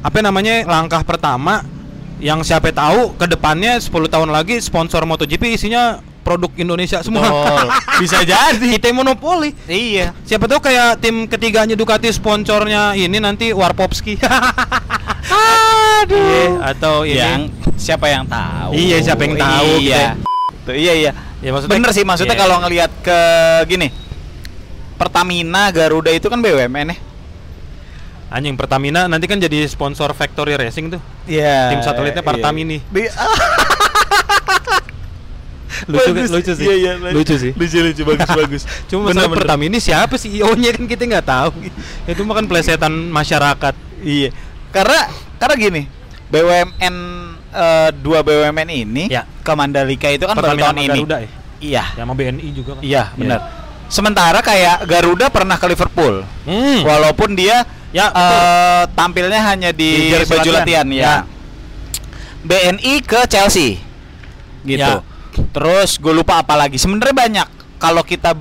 apa 0.00 0.18
namanya 0.20 0.62
langkah 0.64 1.00
pertama 1.00 1.64
yang 2.18 2.42
siapa 2.42 2.70
tahu 2.70 3.14
ke 3.14 3.26
depannya 3.26 3.78
10 3.78 3.90
tahun 4.04 4.30
lagi 4.30 4.58
sponsor 4.58 5.02
MotoGP 5.04 5.54
isinya 5.54 5.98
produk 6.24 6.48
Indonesia 6.56 7.04
semua. 7.04 7.22
Betul. 7.22 7.68
Bisa 8.02 8.18
jadi. 8.24 8.68
Kita 8.74 8.88
monopoli. 8.90 9.52
iya 9.68 10.16
Siapa 10.24 10.48
tahu 10.48 10.58
kayak 10.58 10.98
tim 10.98 11.28
ketiganya 11.28 11.76
Ducati 11.76 12.08
sponsornya 12.08 12.96
ini 12.96 13.20
nanti 13.20 13.52
Warpopski. 13.52 14.16
Aduh. 16.04 16.60
atau 16.60 17.04
ini. 17.04 17.16
yang 17.16 17.40
siapa 17.76 18.06
yang 18.08 18.28
tahu 18.28 18.76
Iya, 18.76 18.96
siapa 19.00 19.24
yang 19.24 19.36
tahu, 19.40 19.68
iya 19.80 20.12
Tuh, 20.64 20.76
iya 20.76 20.92
iya 20.92 21.12
Ya, 21.40 21.48
maksudnya- 21.52 21.72
bener 21.76 21.90
sih 21.92 22.04
maksudnya 22.04 22.36
Iya. 22.36 22.42
kalau 22.44 22.56
ngelihat 22.60 22.92
ke 23.00 23.18
gini 23.68 23.88
Pertamina 24.96 25.72
Garuda 25.72 26.12
itu 26.12 26.28
kan 26.28 26.40
BUMN 26.40 26.92
ya 26.92 26.96
Anjing 28.34 28.58
Pertamina 28.58 29.06
nanti 29.06 29.30
kan 29.30 29.38
jadi 29.38 29.62
sponsor 29.64 30.10
Factory 30.10 30.58
Racing 30.58 30.90
tuh. 30.90 31.00
Iya. 31.30 31.70
Tim 31.70 31.86
satelitnya 31.86 32.18
iya. 32.18 32.26
Pertamini. 32.26 32.82
Di- 32.82 33.06
Lucu 35.84 36.10
Bagus. 36.10 36.30
lucu 36.30 36.52
sih. 36.52 36.64
Iya, 36.64 36.74
iya, 36.74 36.92
lucu 37.10 37.34
sih. 37.34 37.52
lucu 37.52 37.76
lucu 37.78 38.02
bagus 38.04 38.30
bagus 38.40 38.62
Cuma 38.86 39.00
Bener, 39.04 39.14
masalah 39.14 39.28
bener. 39.28 39.38
Pertamini 39.38 39.78
siapa 39.78 40.14
sih 40.14 40.30
IO-nya 40.34 40.70
kan 40.70 40.84
kita 40.84 41.02
nggak 41.04 41.26
tahu. 41.26 41.50
Itu 42.04 42.20
mah 42.22 42.34
kan 42.34 42.46
plesetan 42.46 42.92
masyarakat. 43.08 43.74
iya 44.00 44.28
karena 44.68 45.00
karena 45.36 45.54
gini 45.56 45.82
BUMN 46.26 46.96
eh, 47.48 47.90
dua 47.96 48.20
BUMN 48.20 48.68
ini 48.68 49.04
Ya. 49.06 49.24
ke 49.38 49.52
Mandalika 49.52 50.08
itu 50.08 50.22
kan 50.22 50.34
baru 50.34 50.50
Pertamina 50.50 50.66
tahun 50.66 50.76
ini 50.78 50.88
Garuda 50.90 51.16
ya. 51.16 51.28
iya 51.58 51.84
Ya 51.90 52.00
sama 52.00 52.12
BNI 52.12 52.48
juga 52.50 52.70
kan. 52.74 52.82
iya 52.82 53.02
benar 53.14 53.40
sementara 53.86 54.38
kayak 54.40 54.82
Garuda 54.82 55.26
pernah 55.28 55.54
ke 55.54 55.66
Liverpool 55.66 56.26
Hmm. 56.42 56.80
walaupun 56.82 57.32
dia 57.32 57.62
Ya, 57.90 58.10
eh, 58.10 58.82
tampilnya 58.90 59.38
hanya 59.44 59.70
di, 59.70 60.10
Di 60.10 60.26
baju 60.26 60.50
latihan. 60.50 60.82
latihan, 60.82 60.86
Ya. 60.90 60.98
ya. 60.98 61.16
BNI 62.42 62.94
ke 63.00 63.20
Chelsea 63.24 63.78
gitu 64.62 64.82
Ya. 64.82 65.00
Terus 65.50 65.96
gue 65.96 66.10
lupa 66.10 66.38
apa 66.38 66.54
lagi 66.54 66.76
sebenarnya 66.76 67.14
banyak 67.14 67.48
kalau 67.76 68.00
kita 68.00 68.34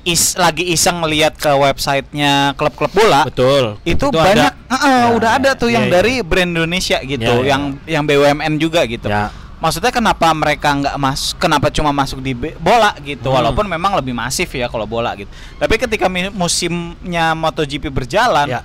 is 0.00 0.32
lagi 0.34 0.64
iseng 0.66 1.04
ngelihat 1.04 1.36
ke 1.36 1.52
websitenya 1.52 2.56
klub-klub 2.56 2.88
bola 2.88 3.28
Betul. 3.28 3.76
itu, 3.84 4.08
ada. 4.08 4.16
banyak 4.24 4.52
Heeh, 4.70 5.00
Ya, 5.02 5.08
udah 5.12 5.30
ada 5.36 5.50
tuh 5.52 5.68
ya, 5.68 5.76
yang 5.76 5.86
ya. 5.86 5.92
dari 5.92 6.14
brand 6.20 6.50
Indonesia 6.50 6.96
gitu 7.00 7.20
Ya, 7.20 7.36
ya. 7.36 7.48
yang 7.52 7.62
yang 7.84 8.02
BUMN 8.04 8.56
juga 8.56 8.80
gitu 8.88 9.06
Ya. 9.06 9.28
maksudnya 9.60 9.92
kenapa 9.92 10.32
mereka 10.32 10.72
nggak 10.72 10.96
masuk 10.96 11.36
kenapa 11.36 11.68
cuma 11.68 11.92
masuk 11.92 12.24
di 12.24 12.32
bola 12.56 12.96
gitu 13.02 13.28
Hmm. 13.28 13.36
walaupun 13.36 13.68
memang 13.68 13.92
lebih 13.92 14.16
masif 14.16 14.48
ya 14.50 14.72
kalau 14.72 14.88
bola 14.88 15.12
gitu 15.12 15.28
tapi 15.60 15.76
ketika 15.76 16.08
musimnya 16.32 17.36
MotoGP 17.36 17.92
berjalan 17.92 18.48
Ya. 18.48 18.64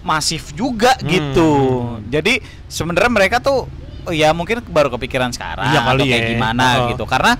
masif 0.00 0.54
juga 0.54 0.94
Hmm. 0.94 1.10
gitu 1.10 1.50
jadi 2.06 2.38
sebenarnya 2.64 3.10
mereka 3.10 3.42
tuh 3.42 3.66
ya 4.10 4.30
mungkin 4.30 4.60
baru 4.62 4.90
kepikiran 4.90 5.30
sekarang 5.30 5.66
Iya 5.66 5.80
kali 5.82 5.98
atau 5.98 6.06
kayak 6.06 6.20
ya. 6.20 6.28
gimana 6.30 6.64
Heeh. 6.64 6.88
gitu 6.90 7.04
karena 7.04 7.32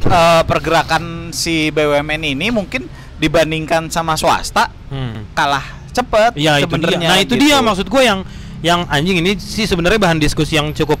eh, 0.00 0.42
pergerakan 0.44 1.02
si 1.30 1.68
BUMN 1.68 2.22
ini 2.28 2.48
mungkin 2.48 2.86
dibandingkan 3.16 3.88
sama 3.88 4.14
swasta 4.14 4.72
Hmm. 4.86 5.22
kalah 5.32 5.62
cepet 5.88 6.34
dia. 6.34 6.58
sebenarnya 6.60 7.06
Nah 7.06 7.18
itu 7.18 7.32
gitu. 7.32 7.44
dia 7.44 7.60
maksud 7.60 7.86
gue 7.86 8.02
yang 8.02 8.20
yang 8.60 8.84
anjing 8.86 9.18
ini 9.18 9.34
sih 9.34 9.64
sebenarnya 9.64 9.98
bahan 9.98 10.16
diskusi 10.16 10.54
yang 10.54 10.70
cukup 10.70 10.98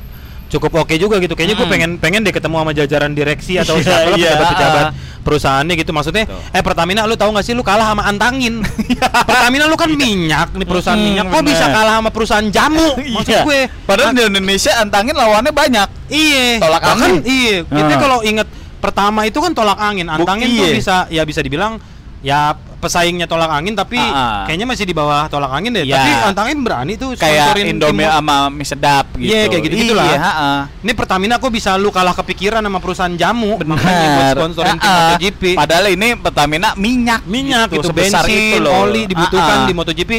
cukup 0.50 0.82
oke 0.82 0.94
juga 0.94 1.16
gitu. 1.16 1.32
Kayaknya 1.32 1.54
gue 1.54 1.64
Hmm. 1.64 1.72
pengen 1.72 1.90
pengen 1.96 2.20
deh 2.20 2.30
ketemu 2.30 2.56
sama 2.58 2.72
jajaran 2.72 3.10
direksi 3.10 3.56
atau 3.56 3.74
Iya, 3.74 3.84
siapa 3.86 4.02
lah 4.04 4.18
iya, 4.18 4.28
pejabat-pejabat 4.28 4.82
ah. 4.82 4.92
perusahaannya 5.20 5.74
gitu. 5.76 5.90
Maksudnya 5.90 6.24
Betul. 6.26 6.40
eh 6.50 6.62
Pertamina 6.62 7.00
lu 7.04 7.14
tahu 7.14 7.30
nggak 7.30 7.44
sih 7.44 7.54
lu 7.54 7.62
kalah 7.62 7.86
sama 7.88 8.02
Antangin. 8.04 8.60
Pertamina 9.28 9.64
lu 9.64 9.74
kan 9.74 9.88
minyak 9.88 10.50
nih 10.52 10.66
perusahaan 10.66 10.94
Hmm, 10.94 11.06
minyak. 11.06 11.24
Kok 11.28 11.42
bisa 11.42 11.64
kalah 11.66 11.94
sama 11.96 12.10
perusahaan 12.10 12.46
jamu? 12.46 12.88
Maksud 13.14 13.32
Iya. 13.32 13.42
gue. 13.42 13.60
Padahal 13.84 14.10
Ah, 14.10 14.12
di 14.12 14.22
Indonesia 14.26 14.72
antangin 14.76 15.14
lawannya 15.14 15.52
banyak. 15.52 15.88
Iya. 16.06 16.46
Tolak 16.58 16.82
angin. 16.84 17.14
Iya. 17.22 17.56
Kita 17.64 17.94
Ah. 17.94 17.98
kalau 17.98 18.18
inget 18.20 18.48
pertama 18.78 19.20
itu 19.22 19.38
kan 19.38 19.52
tolak 19.52 19.78
angin. 19.78 20.06
Antangin 20.06 20.50
tuh 20.50 20.66
iya. 20.66 20.74
bisa 20.74 20.96
ya 21.08 21.22
bisa 21.22 21.40
dibilang 21.40 21.78
ya 22.20 22.52
pesaingnya 22.80 23.28
tolak 23.28 23.46
angin 23.46 23.72
tapi 23.72 23.94
Ah, 23.94 24.08
ah. 24.08 24.42
kayaknya 24.44 24.64
masih 24.64 24.82
di 24.82 24.90
bawah 24.90 25.28
tolak 25.28 25.52
angin 25.52 25.70
deh. 25.70 25.84
Ya. 25.84 26.00
Tapi 26.00 26.10
Antangin 26.26 26.58
berani 26.60 26.96
tuh 26.96 27.12
Kayak 27.14 27.60
Indomie 27.60 28.02
tim- 28.02 28.16
sama 28.16 28.36
mie 28.48 28.64
sedap 28.64 29.06
gitu. 29.14 29.28
Iya, 29.28 29.40
kayak 29.46 29.62
gitu-gitu 29.62 29.92
lah. 29.92 30.06
Iya, 30.06 30.18
heeh. 30.18 30.58
Ini 30.80 30.92
Pertamina 30.92 31.34
kok 31.36 31.50
bisa 31.50 31.76
lu 31.76 31.88
kalah 31.88 32.12
kepikiran 32.12 32.58
sama 32.58 32.78
perusahaan 32.78 33.12
jamu 33.12 33.60
makanya 33.62 33.76
buat 34.08 34.16
Benar. 34.16 34.34
sponsorin 34.34 34.76
tim 34.76 34.88
Heeh. 34.88 35.00
MotoGP. 35.06 35.42
Padahal 35.54 35.86
ini 35.90 36.08
Pertamina 36.16 36.68
minyak 36.74 37.20
minyak 37.24 37.68
gitu, 37.68 37.84
itu 37.84 37.88
bensin, 37.92 38.24
itu 38.26 38.58
loh. 38.58 38.82
oli 38.82 39.04
dibutuhkan 39.04 39.56
Heeh. 39.58 39.68
di 39.68 39.74
MotoGP 39.76 40.10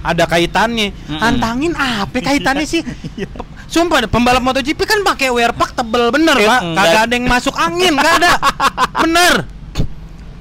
ada 0.00 0.24
kaitannya. 0.24 0.88
Mm-mm. 0.92 1.20
Antangin 1.20 1.72
apa 1.72 2.16
kaitannya 2.16 2.64
sih? 2.64 2.84
Sumpah 3.70 4.02
pembalap 4.04 4.42
MotoGP 4.42 4.82
kan 4.82 5.00
pakai 5.00 5.30
wear 5.30 5.54
pack 5.54 5.72
tebel 5.72 6.10
bener, 6.10 6.34
Pak. 6.34 6.60
enggak. 6.60 6.84
Kagak 6.84 7.02
ada 7.06 7.14
yang 7.14 7.26
masuk 7.26 7.54
angin, 7.54 7.94
enggak 7.94 8.14
ada. 8.18 8.32
bener. 9.06 9.34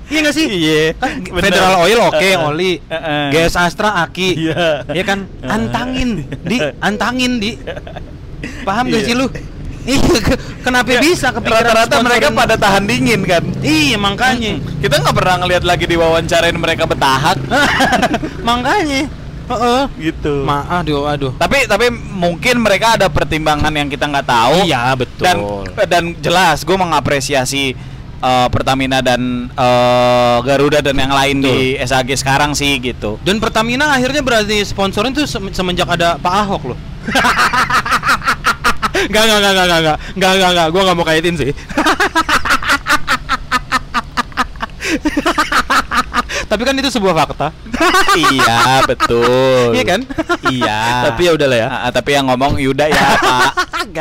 Iya 0.10 0.19
gak 0.22 0.36
sih? 0.36 0.48
Iya. 0.48 0.82
Kan 0.95 1.22
bener. 1.22 1.43
Federal 1.45 1.74
Oil 1.80 2.00
oke, 2.02 2.17
Heeh. 2.19 2.38
oli. 2.39 2.72
Heeh. 2.84 3.24
GS 3.32 3.56
Astra 3.56 3.93
aki. 4.00 4.30
Iya. 4.39 4.89
Iya 4.89 5.04
kan? 5.04 5.30
Antangin, 5.41 6.10
di 6.41 6.58
antangin 6.80 7.38
di. 7.38 7.54
Paham 8.62 8.88
gak 8.88 9.00
Iya. 9.00 9.06
sih 9.06 9.15
lu? 9.15 9.28
Iya, 9.80 10.19
ke- 10.19 10.38
kenapa 10.62 11.00
bisa 11.00 11.30
kepikiran 11.30 11.62
Rata-rata 11.63 11.95
mereka 12.00 12.28
pada 12.30 12.54
tahan 12.56 12.84
dingin 12.84 13.22
kan. 13.24 13.41
Iya, 13.60 13.95
makanya. 13.98 14.60
Kita 14.78 15.00
nggak 15.00 15.15
pernah 15.15 15.36
ngelihat 15.39 15.63
lagi 15.63 15.86
diwawancarain 15.86 16.54
mereka 16.54 16.84
betahak 16.84 17.38
makanya. 18.43 19.08
Heeh. 19.50 19.84
gitu. 20.00 20.45
Ma 20.45 20.62
aduh, 20.69 21.10
aduh. 21.10 21.34
tapi 21.34 21.65
tapi 21.65 21.89
mungkin 21.89 22.62
mereka 22.62 22.93
ada 22.93 23.10
pertimbangan 23.10 23.72
yang 23.72 23.89
kita 23.89 24.06
nggak 24.06 24.28
tahu. 24.28 24.62
Iya, 24.62 24.93
betul. 24.93 25.26
Dan 25.26 25.38
dan 25.89 26.04
jelas 26.19 26.62
gue 26.62 26.78
mengapresiasi 26.78 27.74
uh, 28.21 28.47
Pertamina 28.51 29.01
dan 29.03 29.49
uh, 29.55 30.38
Garuda 30.43 30.82
dan 30.84 30.95
yang 30.95 31.12
lain 31.12 31.41
Betul. 31.41 31.51
di 31.51 31.60
SAG 31.84 32.10
sekarang 32.19 32.55
sih 32.55 32.79
gitu. 32.79 33.19
Dan 33.23 33.39
Pertamina 33.39 33.95
akhirnya 33.95 34.21
berarti 34.23 34.63
sponsorin 34.63 35.13
tuh 35.15 35.25
semenjak 35.27 35.88
ada 35.88 36.17
Pak 36.19 36.34
Ahok 36.45 36.63
loh. 36.75 36.79
Gak, 38.99 39.08
gak, 39.08 39.39
gak, 39.39 39.53
gak, 39.55 39.63
gak, 39.63 39.79
gak, 39.79 39.97
gak, 40.19 40.34
gak, 40.36 40.51
gak, 40.60 40.67
gue 40.75 40.82
gak 40.84 40.97
mau 40.97 41.08
kaitin 41.08 41.36
sih. 41.39 41.51
Tapi 46.49 46.62
kan 46.65 46.73
itu 46.73 46.89
sebuah 46.89 47.13
fakta. 47.13 47.53
iya 48.33 48.81
betul. 48.89 49.77
Iya 49.77 49.83
kan? 49.85 50.01
Iya. 50.49 50.79
Tapi 51.05 51.21
ya 51.29 51.31
udahlah 51.38 51.57
ya. 51.62 51.67
Ah, 51.69 51.91
tapi 51.93 52.17
yang 52.17 52.25
ngomong 52.25 52.57
Yuda 52.57 52.89
ya 52.89 53.05
Pak, 53.21 53.51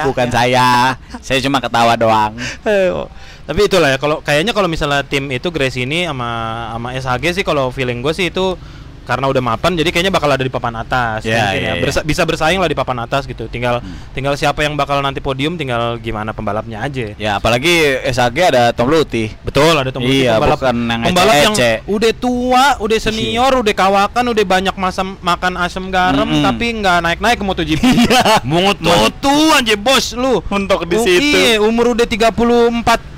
bukan 0.08 0.28
saya. 0.32 0.96
Saya 1.20 1.44
cuma 1.44 1.61
ketawa 1.61 1.92
doang. 2.00 2.32
Eh, 2.64 2.88
oh. 2.88 3.06
Tapi 3.48 3.64
itulah 3.64 3.88
ya 3.88 3.96
kalau 3.96 4.20
kayaknya 4.20 4.52
kalau 4.52 4.68
misalnya 4.68 5.00
tim 5.04 5.32
itu 5.32 5.48
Grace 5.48 5.80
ini 5.80 6.04
sama 6.04 6.28
sama 6.76 6.88
SHG 6.92 7.24
sih 7.40 7.44
kalau 7.44 7.72
feeling 7.72 8.04
gue 8.04 8.12
sih 8.12 8.28
itu 8.28 8.61
karena 9.09 9.25
udah 9.25 9.40
mapan 9.42 9.73
jadi 9.73 9.88
kayaknya 9.88 10.12
bakal 10.12 10.29
ada 10.29 10.44
di 10.44 10.53
papan 10.53 10.77
atas 10.77 11.25
Ya, 11.25 11.49
mungkin 11.49 11.49
ya, 11.57 11.64
ya. 11.64 11.64
ya. 11.64 11.81
Bersa- 11.81 12.05
bisa 12.05 12.23
bersaing 12.23 12.61
lah 12.61 12.68
di 12.68 12.77
papan 12.77 13.01
atas 13.01 13.25
gitu. 13.25 13.49
Tinggal 13.49 13.81
tinggal 14.12 14.37
siapa 14.37 14.61
yang 14.61 14.77
bakal 14.77 15.01
nanti 15.01 15.18
podium 15.18 15.57
tinggal 15.57 15.97
gimana 15.97 16.31
pembalapnya 16.31 16.79
aja. 16.79 17.16
Ya 17.16 17.33
apalagi 17.35 17.73
SAG 18.05 18.37
ada 18.44 18.68
Tom 18.71 18.87
Luti. 18.87 19.33
Betul 19.40 19.73
ada 19.73 19.88
Tom 19.88 20.05
Luti, 20.05 20.23
Iya, 20.23 20.37
pembalap, 20.37 20.61
bukan 20.61 20.77
yang 20.77 21.01
pembalap 21.03 21.35
yang 21.35 21.55
ece-ece. 21.57 21.73
udah 21.88 22.12
tua, 22.14 22.64
udah 22.79 22.99
senior, 23.01 23.53
udah 23.57 23.75
kawakan, 23.75 24.25
udah 24.29 24.44
banyak 24.44 24.75
masa 24.77 25.01
makan 25.03 25.57
asam 25.57 25.88
garam 25.88 26.23
Mm-mm. 26.23 26.44
tapi 26.44 26.66
nggak 26.75 26.99
naik-naik 27.01 27.37
ke 27.37 27.44
MotoGP. 27.44 27.83
Iya. 27.99 28.44
Moto 28.44 29.33
aja 29.55 29.75
bos 29.75 30.12
lu. 30.12 30.44
Untuk 30.44 30.85
di 30.85 30.97
situ. 30.99 31.33
Iya, 31.33 31.59
umur 31.59 31.92
udah 31.92 32.05
34 32.05 32.37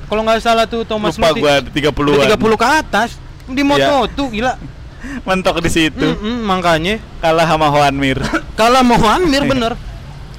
kalau 0.06 0.22
nggak 0.22 0.38
salah 0.38 0.64
tuh 0.64 0.82
Thomas 0.82 1.14
Lupa 1.14 1.30
Luthi. 1.30 1.40
gua 1.40 1.50
ada 1.56 1.68
30-an. 1.68 2.14
Udah 2.16 2.28
30 2.30 2.54
ke 2.56 2.66
atas 2.78 3.08
di 3.44 3.62
Moto 3.62 3.96
tuh 4.12 4.28
gila. 4.30 4.54
Mentok 5.28 5.60
di 5.64 5.70
situ. 5.70 6.02
Mm-mm, 6.02 6.44
makanya 6.44 7.00
Kalah 7.20 7.46
sama 7.48 7.68
Juan 7.72 7.94
Mir. 7.96 8.18
kalau 8.60 8.80
mau 8.84 8.98
Mir 9.24 9.44
bener 9.46 9.72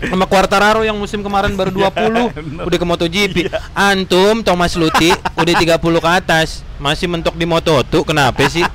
sama 0.01 0.25
Quartararo 0.25 0.81
yang 0.81 0.97
musim 0.97 1.21
kemarin 1.21 1.53
baru 1.53 1.69
20 1.77 2.65
udah 2.65 2.77
ke 2.81 2.85
MotoGP. 2.85 3.35
Antum 3.77 4.41
Thomas 4.41 4.73
Luthi 4.73 5.13
udah 5.13 5.53
30 5.53 5.77
ke 5.77 6.09
atas 6.09 6.65
masih 6.81 7.05
mentok 7.05 7.37
di 7.37 7.45
Moto2 7.45 7.93
kenapa 8.01 8.41
sih? 8.49 8.65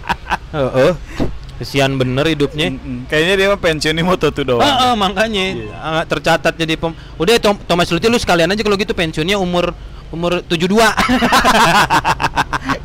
Heeh. 0.54 0.94
Kesian 1.56 1.96
bener 1.96 2.28
hidupnya. 2.28 2.68
Mm-mm. 2.68 3.08
Kayaknya 3.08 3.34
dia 3.34 3.46
mah 3.48 3.56
pensiun 3.56 3.96
di 3.96 4.04
moto 4.04 4.28
tuh 4.28 4.44
doang. 4.44 4.60
Heeh, 4.60 4.92
makanya 4.92 5.44
ah, 5.80 6.04
tercatat 6.04 6.52
jadi 6.52 6.76
pem 6.76 6.92
udah 7.16 7.40
Tom- 7.40 7.64
Thomas 7.64 7.88
Luthi 7.88 8.12
lu 8.12 8.20
sekalian 8.20 8.52
aja 8.52 8.60
kalau 8.60 8.76
gitu 8.76 8.92
pensiunnya 8.92 9.40
umur 9.40 9.72
umur 10.14 10.42
72. 10.46 10.76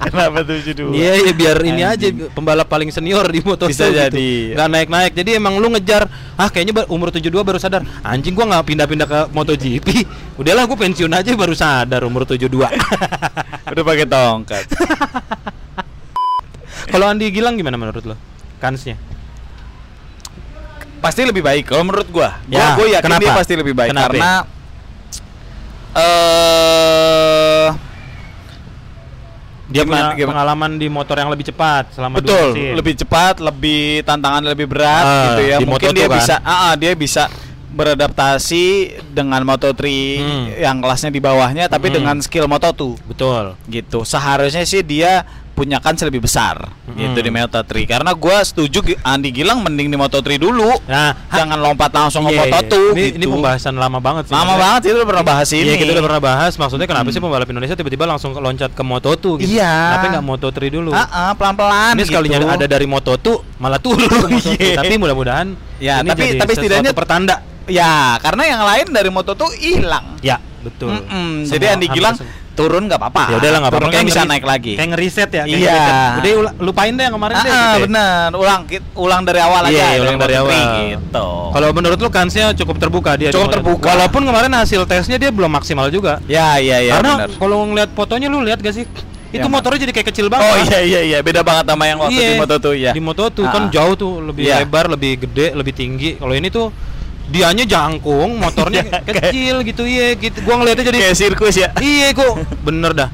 Kenapa 0.02 0.44
tuh 0.44 0.58
dua? 0.74 0.92
Iya, 0.92 1.14
iya 1.24 1.34
biar 1.34 1.58
ini 1.62 1.82
aja 1.86 2.08
Anjing. 2.10 2.34
pembalap 2.34 2.68
paling 2.68 2.90
senior 2.90 3.24
di 3.30 3.40
moto 3.46 3.70
Bisa 3.70 3.88
jadi. 3.88 4.58
Nggak 4.58 4.68
naik-naik. 4.68 5.12
Jadi 5.16 5.30
emang 5.38 5.62
lu 5.62 5.70
ngejar, 5.72 6.10
ah 6.36 6.50
kayaknya 6.50 6.84
umur 6.90 7.14
72 7.14 7.32
baru 7.46 7.62
sadar, 7.62 7.86
anjing 8.02 8.34
gua 8.34 8.50
nggak 8.50 8.66
pindah-pindah 8.66 9.08
ke 9.08 9.20
MotoGP. 9.32 9.88
Udahlah 10.42 10.66
gua 10.66 10.78
pensiun 10.78 11.12
aja 11.14 11.30
baru 11.38 11.54
sadar 11.56 12.02
umur 12.04 12.26
72. 12.26 12.50
Udah 13.72 13.84
pakai 13.86 14.06
tongkat. 14.10 14.66
Kalau 16.92 17.06
Andi 17.08 17.30
Gilang 17.32 17.56
gimana 17.56 17.78
menurut 17.78 18.04
lo? 18.04 18.16
Kansnya? 18.60 18.98
pasti 21.02 21.26
lebih 21.26 21.42
baik 21.42 21.66
kalau 21.66 21.82
menurut 21.82 22.06
gua. 22.14 22.38
Gua, 22.46 22.54
Ya, 22.54 22.78
gua 22.78 22.86
yakin 22.86 23.06
kenapa? 23.10 23.22
dia 23.26 23.32
pasti 23.34 23.54
lebih 23.58 23.74
baik 23.74 23.90
Kenapa? 23.90 24.06
karena 24.14 24.32
eh 25.94 27.68
Dia 29.68 29.88
Gimana- 29.88 30.12
gimana? 30.14 30.32
pengalaman 30.36 30.72
di 30.76 30.88
motor 30.88 31.16
yang 31.16 31.32
lebih 31.32 31.48
cepat 31.48 31.96
selama 31.96 32.20
dua 32.20 32.28
betul 32.28 32.48
musim. 32.52 32.72
lebih 32.76 32.94
cepat 32.98 33.40
lebih 33.40 33.84
tantangan 34.04 34.44
lebih 34.46 34.68
berat 34.68 35.00
Ah, 35.02 35.24
gitu 35.26 35.42
ya 35.46 35.58
di 35.58 35.66
mungkin 35.66 35.88
Moto2 35.88 35.96
dia 35.96 36.06
kan? 36.06 36.18
bisa 36.18 36.36
ah, 36.38 36.60
ah, 36.62 36.74
dia 36.76 36.92
bisa 36.94 37.24
beradaptasi 37.72 38.66
dengan 39.10 39.40
Moto3 39.42 39.80
Hmm. 39.80 40.46
yang 40.60 40.78
kelasnya 40.78 41.08
di 41.08 41.20
bawahnya 41.20 41.66
tapi 41.66 41.88
Hmm. 41.88 41.96
dengan 41.98 42.16
skill 42.20 42.46
Moto2 42.46 43.00
Betul. 43.06 43.56
gitu 43.66 44.04
seharusnya 44.04 44.64
sih 44.64 44.82
dia 44.82 45.24
punya 45.62 45.78
kans 45.78 46.02
lebih 46.02 46.20
besar 46.20 46.58
gitu 46.90 47.14
Hmm. 47.14 47.22
di 47.22 47.30
Moto3 47.30 47.70
karena 47.86 48.12
gua 48.12 48.42
setuju 48.42 48.82
Andi 49.00 49.30
Gilang 49.30 49.62
mending 49.62 49.88
di 49.88 49.96
Moto3 49.96 50.26
dulu 50.36 50.74
Nah, 50.84 51.14
jangan 51.30 51.56
lompat 51.56 51.92
langsung 51.92 52.26
ke 52.26 52.34
Iya, 52.34 52.42
iya. 52.42 52.52
Moto2 52.52 52.74
Ini, 52.92 53.04
gitu 53.06 53.16
ini 53.16 53.26
pembahasan 53.28 53.74
lama 53.76 54.00
banget 54.00 54.24
sih. 54.26 54.34
lama 54.34 54.54
banget 54.56 54.80
sih 54.82 54.92
lu 54.92 55.06
pernah 55.06 55.22
bahas 55.24 55.48
ini 55.52 55.64
Iya 55.64 55.76
kita 55.78 55.92
udah 55.94 56.04
pernah 56.04 56.22
bahas 56.24 56.54
maksudnya 56.56 56.84
kenapa 56.84 57.06
Hmm. 57.06 57.14
sih 57.14 57.22
pembalap 57.22 57.48
Indonesia 57.48 57.76
tiba-tiba 57.76 58.04
langsung 58.04 58.34
loncat 58.34 58.72
ke 58.72 58.82
Moto2 58.82 59.24
gitu. 59.38 59.54
Iya. 59.54 59.74
Tapi 59.94 60.06
nggak 60.10 60.26
Moto3 60.26 60.58
dulu. 60.68 60.90
Ah, 60.92 61.32
pelan-pelan 61.32 61.94
Ini 61.94 62.04
sekalinya 62.04 62.38
gitu. 62.40 62.50
ada 62.50 62.66
dari 62.66 62.86
Moto2 62.86 63.28
malah 63.58 63.78
turun 63.78 64.02
Moto2. 64.02 64.58
Iya. 64.58 64.76
Tapi 64.76 64.94
mudah-mudahan 64.98 65.48
Ya, 65.78 66.00
ini 66.00 66.10
tapi- 66.10 66.22
jadi 66.28 66.40
tapi 66.40 66.54
setidaknya- 66.56 66.92
pertanda. 66.92 67.36
Ya, 67.66 68.18
karena 68.18 68.44
yang 68.48 68.62
lain 68.64 68.88
dari 68.90 69.08
Moto2 69.08 69.42
hilang. 69.54 70.18
Ya, 70.20 70.42
betul. 70.60 70.92
Mm-mm, 70.92 71.46
Semua 71.46 71.54
Jadi 71.54 71.66
Andi 71.70 71.88
Gilang. 71.88 72.16
Turun 72.52 72.84
nggak 72.86 73.00
apa-apa. 73.00 73.24
Ya 73.28 73.36
udahlah 73.38 73.60
nggak 73.60 73.72
apa-apa 73.72 73.90
kan 73.90 74.04
bisa 74.04 74.22
naik 74.24 74.44
lagi. 74.44 74.74
Kayak 74.76 74.90
ngeriset 74.92 75.30
ya, 75.30 75.44
kayak 75.44 75.58
Iya. 75.58 75.82
Udah 76.18 76.32
lupain 76.60 76.92
deh 76.92 77.04
yang 77.04 77.16
kemarin 77.16 77.36
Ah, 77.36 77.42
deh. 77.42 77.50
ah, 77.50 77.56
gitu 77.56 77.72
ya. 77.72 77.84
bener. 77.86 78.28
Ulang 78.34 78.62
ulang 78.94 79.22
dari 79.24 79.40
awal 79.40 79.62
aja. 79.66 79.72
Iya, 79.72 79.88
ulang 80.00 80.18
dari 80.18 80.34
Moto3 80.34 80.42
awal. 80.42 80.62
Gitu. 80.92 81.28
Kalau 81.52 81.68
menurut 81.72 81.98
lu 81.98 82.10
kansnya 82.10 82.46
cukup 82.54 82.76
terbuka 82.78 83.12
dia. 83.16 83.30
Cukup 83.30 83.50
terbuka. 83.52 83.86
Walaupun 83.88 84.22
kemarin 84.22 84.52
hasil 84.54 84.84
tesnya 84.86 85.16
dia 85.16 85.30
belum 85.30 85.50
maksimal 85.50 85.88
juga. 85.88 86.20
ya, 86.26 86.56
iya, 86.58 86.80
iya, 86.82 86.92
Karena 86.94 87.26
kalau 87.32 87.64
ngeliat 87.66 87.90
fotonya 87.92 88.28
lu 88.28 88.42
lihat 88.42 88.60
gak 88.60 88.74
sih? 88.74 88.86
Itu 89.32 89.40
Yang 89.40 89.54
motornya 89.54 89.80
jadi 89.82 89.94
kayak 89.96 90.08
kecil 90.12 90.28
banget. 90.28 90.44
Oh 90.44 90.58
iya 90.62 90.80
iya 90.82 91.02
iya, 91.06 91.18
beda 91.22 91.40
banget 91.40 91.64
sama 91.66 91.88
yang 91.88 92.04
waktu 92.04 92.20
di 92.20 92.36
Moto2 92.36 92.68
ya. 92.76 92.92
Di 92.92 93.00
Moto 93.00 93.24
tuh 93.32 93.48
Ah. 93.48 93.54
kan 93.54 93.64
jauh 93.70 93.96
tuh 93.96 94.20
lebih 94.22 94.44
Iya. 94.44 94.60
lebar, 94.60 94.92
lebih 94.92 95.24
gede, 95.24 95.56
lebih 95.56 95.72
tinggi. 95.72 96.20
Kalau 96.20 96.36
ini 96.36 96.52
tuh 96.52 96.68
dianya 97.32 97.64
jangkung, 97.64 98.36
motornya 98.36 98.84
Iya, 98.92 99.00
kecil 99.02 99.56
gitu 99.64 99.84
iya 99.88 100.14
gitu. 100.14 100.44
Gua 100.44 100.60
ngeliatnya 100.60 100.92
jadi 100.92 101.00
Kayak 101.08 101.18
sirkus 101.18 101.56
ya. 101.56 101.72
iya 101.80 102.12
kok 102.12 102.44
bener 102.68 102.92
dah. 102.92 103.10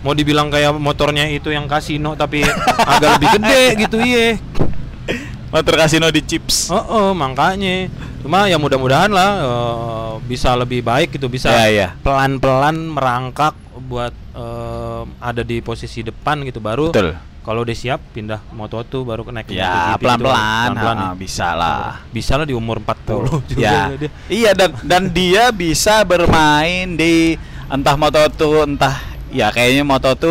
Mau 0.00 0.14
dibilang 0.14 0.46
kayak 0.48 0.78
motornya 0.78 1.26
itu 1.26 1.50
yang 1.50 1.66
kasino 1.66 2.14
tapi 2.14 2.46
agak 2.78 3.18
lebih 3.18 3.28
gede 3.36 3.62
gitu 3.82 3.96
iya. 3.98 4.38
Motor 5.46 5.74
kasino 5.76 6.10
di 6.10 6.22
chips. 6.22 6.70
Oh, 6.70 6.78
oh, 6.80 7.08
makanya. 7.10 7.86
Cuma 8.20 8.46
ya 8.46 8.58
mudah-mudahan 8.58 9.10
lah 9.10 9.30
eh, 9.38 10.12
bisa 10.26 10.54
lebih 10.54 10.82
baik 10.82 11.14
gitu, 11.14 11.26
bisa 11.26 11.48
Iya, 11.48 11.66
iya. 11.66 11.88
pelan-pelan 12.02 12.74
merangkak 12.90 13.54
buat 13.82 14.10
eh, 14.34 15.02
ada 15.18 15.42
di 15.42 15.58
posisi 15.58 16.02
depan 16.02 16.42
gitu 16.42 16.58
baru. 16.58 16.90
Betul. 16.90 17.14
Kalau 17.46 17.62
udah 17.62 17.76
siap 17.78 18.02
pindah 18.10 18.42
Moto2 18.50 19.06
baru 19.06 19.22
naik 19.30 19.54
Ya, 19.54 19.94
pelan-pelan. 20.02 20.74
Ah, 20.74 21.14
ya. 21.14 21.14
bisa 21.14 21.54
lah. 21.54 22.02
Bisa 22.10 22.34
lah 22.34 22.42
di 22.42 22.50
umur 22.50 22.82
40 22.82 23.54
juga 23.54 23.62
ya. 23.62 23.94
dia. 23.94 24.10
Iya 24.26 24.50
dan 24.50 24.74
dan 24.82 25.02
dia 25.14 25.54
bisa 25.54 26.02
bermain 26.02 26.98
di 26.98 27.38
entah 27.70 27.94
Moto2 27.94 28.42
entah 28.66 28.98
ya 29.30 29.54
kayaknya 29.54 29.86
Moto2 29.86 30.26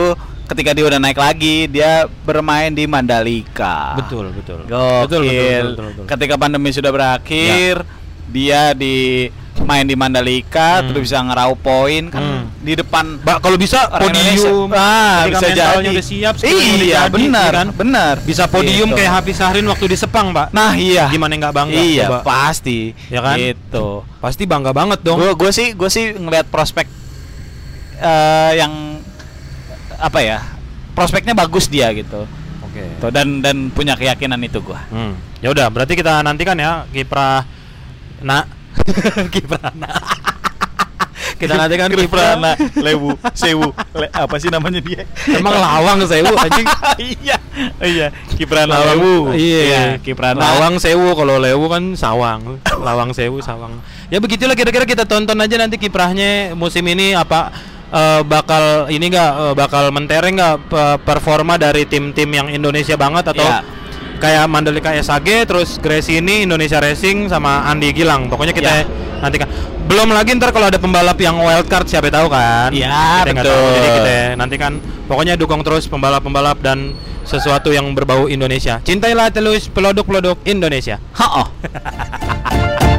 ketika 0.45 0.75
dia 0.75 0.85
udah 0.91 0.99
naik 0.99 1.15
lagi 1.15 1.71
dia 1.71 2.03
bermain 2.27 2.75
di 2.75 2.83
Mandalika. 2.83 3.95
Betul, 3.95 4.35
betul. 4.35 4.67
Gokil. 4.67 5.07
Betul, 5.07 5.23
betul, 5.23 5.23
betul, 5.23 5.65
betul, 5.71 5.85
betul. 5.87 6.05
Ketika 6.11 6.35
pandemi 6.35 6.69
sudah 6.75 6.91
berakhir, 6.91 7.87
dia 8.27 8.75
di 8.75 9.31
main 9.57 9.81
di 9.81 9.95
Mandalika 9.95 10.83
Hmm. 10.83 10.91
terus 10.91 11.07
bisa 11.07 11.21
ngeraup 11.21 11.55
poin 11.57 12.03
kan 12.07 12.19
Hmm. 12.19 12.43
di 12.59 12.75
depan 12.75 13.17
Mbak 13.17 13.37
kalau 13.39 13.55
bisa 13.55 13.87
podium. 13.87 14.11
Indonesia. 14.11 14.51
Ah, 14.75 15.15
Ketika 15.23 15.39
bisa 15.39 15.47
jadi. 15.47 15.87
udah 15.87 16.05
siap, 16.05 16.33
Iya, 16.37 16.51
jadi, 16.99 17.09
benar, 17.09 17.49
ya 17.49 17.55
kan? 17.55 17.67
benar. 17.71 18.13
Bisa 18.19 18.43
podium 18.45 18.89
Gitu. 18.89 18.97
kayak 18.97 19.11
Hafiz 19.13 19.35
Sahrin 19.35 19.65
waktu 19.65 19.85
di 19.87 19.95
Sepang, 19.95 20.29
Pak. 20.29 20.51
Nah, 20.51 20.75
iya. 20.75 21.07
Gimana 21.07 21.33
nggak 21.33 21.53
bangga? 21.53 21.71
Iya, 21.73 22.05
coba? 22.05 22.19
pasti. 22.21 22.91
Ya 23.07 23.21
kan? 23.21 23.37
Gitu. 23.37 23.87
Pasti 24.19 24.43
bangga 24.43 24.71
banget 24.71 24.99
dong. 25.01 25.17
Gue 25.17 25.31
gue 25.33 25.51
sih 25.51 25.71
gue 25.71 25.87
sih 25.87 26.11
ngelihat 26.11 26.45
prospek 26.45 26.85
eh 27.95 28.51
yang 28.55 28.99
apa 29.95 30.19
ya? 30.19 30.39
Prospeknya 30.91 31.31
bagus 31.31 31.67
dia 31.67 31.91
gitu. 31.91 32.27
Oke. 32.61 32.83
Tuh, 32.99 33.07
dan 33.07 33.39
dan 33.39 33.67
punya 33.69 33.95
keyakinan 33.95 34.39
itu 34.41 34.59
gua. 34.59 34.83
Hmm. 34.87 35.15
Ya 35.39 35.47
udah, 35.49 35.67
berarti 35.67 35.95
kita 35.95 36.19
nantikan 36.21 36.55
ya 36.55 36.83
kiprah 36.89 37.43
nak 38.19 38.47
kiprah 39.33 39.71
nak. 39.73 39.95
kita 41.35 41.51
nantikan 41.51 41.91
kiprah 41.91 42.37
nak. 42.37 42.55
Lewu, 42.75 43.11
Sewu, 43.33 43.69
le- 43.93 44.07
apa 44.09 44.35
sih 44.37 44.47
namanya 44.47 44.79
dia? 44.79 45.03
Emang 45.29 45.51
lawang 45.51 45.99
sewu 46.03 46.31
anjing. 46.43 46.67
iya, 46.97 47.37
iya, 47.81 48.07
Kiprana 48.31 48.71
Lawang 48.73 48.87
Lewu. 48.95 49.15
Iya, 49.33 49.99
Kiprana. 49.99 50.39
Lawang 50.39 50.77
sewu 50.77 51.11
kalau 51.11 51.35
lewu 51.35 51.67
kan 51.67 51.83
sawang. 51.93 52.59
Lawang 52.77 53.11
sewu 53.11 53.39
sawang. 53.39 53.79
Ya 54.07 54.19
begitulah 54.19 54.53
kira-kira 54.53 54.85
kita 54.85 55.03
tonton 55.03 55.35
aja 55.35 55.55
nanti 55.57 55.75
kiprahnya 55.75 56.53
musim 56.53 56.85
ini 56.85 57.11
apa 57.11 57.51
eh, 57.89 58.21
bakal 58.21 58.87
ini 58.87 59.09
enggak 59.09 59.31
bakal 59.55 59.89
mentereng 59.89 60.35
nggak 60.35 60.55
pe- 60.67 60.99
performa 61.01 61.57
dari 61.57 61.83
tim-tim 61.83 62.29
yang 62.29 62.47
Indonesia 62.47 62.95
banget 62.95 63.27
atau 63.27 63.43
Iya. 63.43 63.59
Kayak 64.17 64.45
Mandalika 64.47 64.91
SAG 64.95 65.45
terus 65.45 65.77
Gracie 65.77 66.19
ini 66.19 66.43
Indonesia 66.43 66.79
Racing 66.79 67.27
sama 67.27 67.65
Andi 67.65 67.91
Gilang. 67.91 68.27
Pokoknya 68.27 68.53
kita 68.55 68.71
Iya. 68.83 68.85
nantikan. 69.21 69.47
Belum 69.85 70.09
lagi 70.09 70.33
ntar 70.33 70.49
kalau 70.49 70.65
ada 70.65 70.81
pembalap 70.81 71.13
yang 71.21 71.37
wild 71.37 71.69
card 71.69 71.85
siapa 71.85 72.09
tahu 72.09 72.25
kan. 72.25 72.73
Iya, 72.73 73.21
nggak 73.21 73.45
betul. 73.45 73.53
tahu. 73.53 73.75
Jadi 73.77 73.89
kita 74.01 74.15
nantikan 74.33 74.71
pokoknya 75.05 75.33
dukung 75.37 75.61
terus 75.61 75.85
pembalap-pembalap 75.85 76.57
dan 76.59 76.97
sesuatu 77.21 77.69
yang 77.69 77.93
berbau 77.93 78.25
Indonesia. 78.25 78.81
Cintailah 78.81 79.29
terus 79.29 79.69
pelodok-pelodok 79.69 80.41
Indonesia. 80.45 80.97
Ha-oh. 81.17 81.45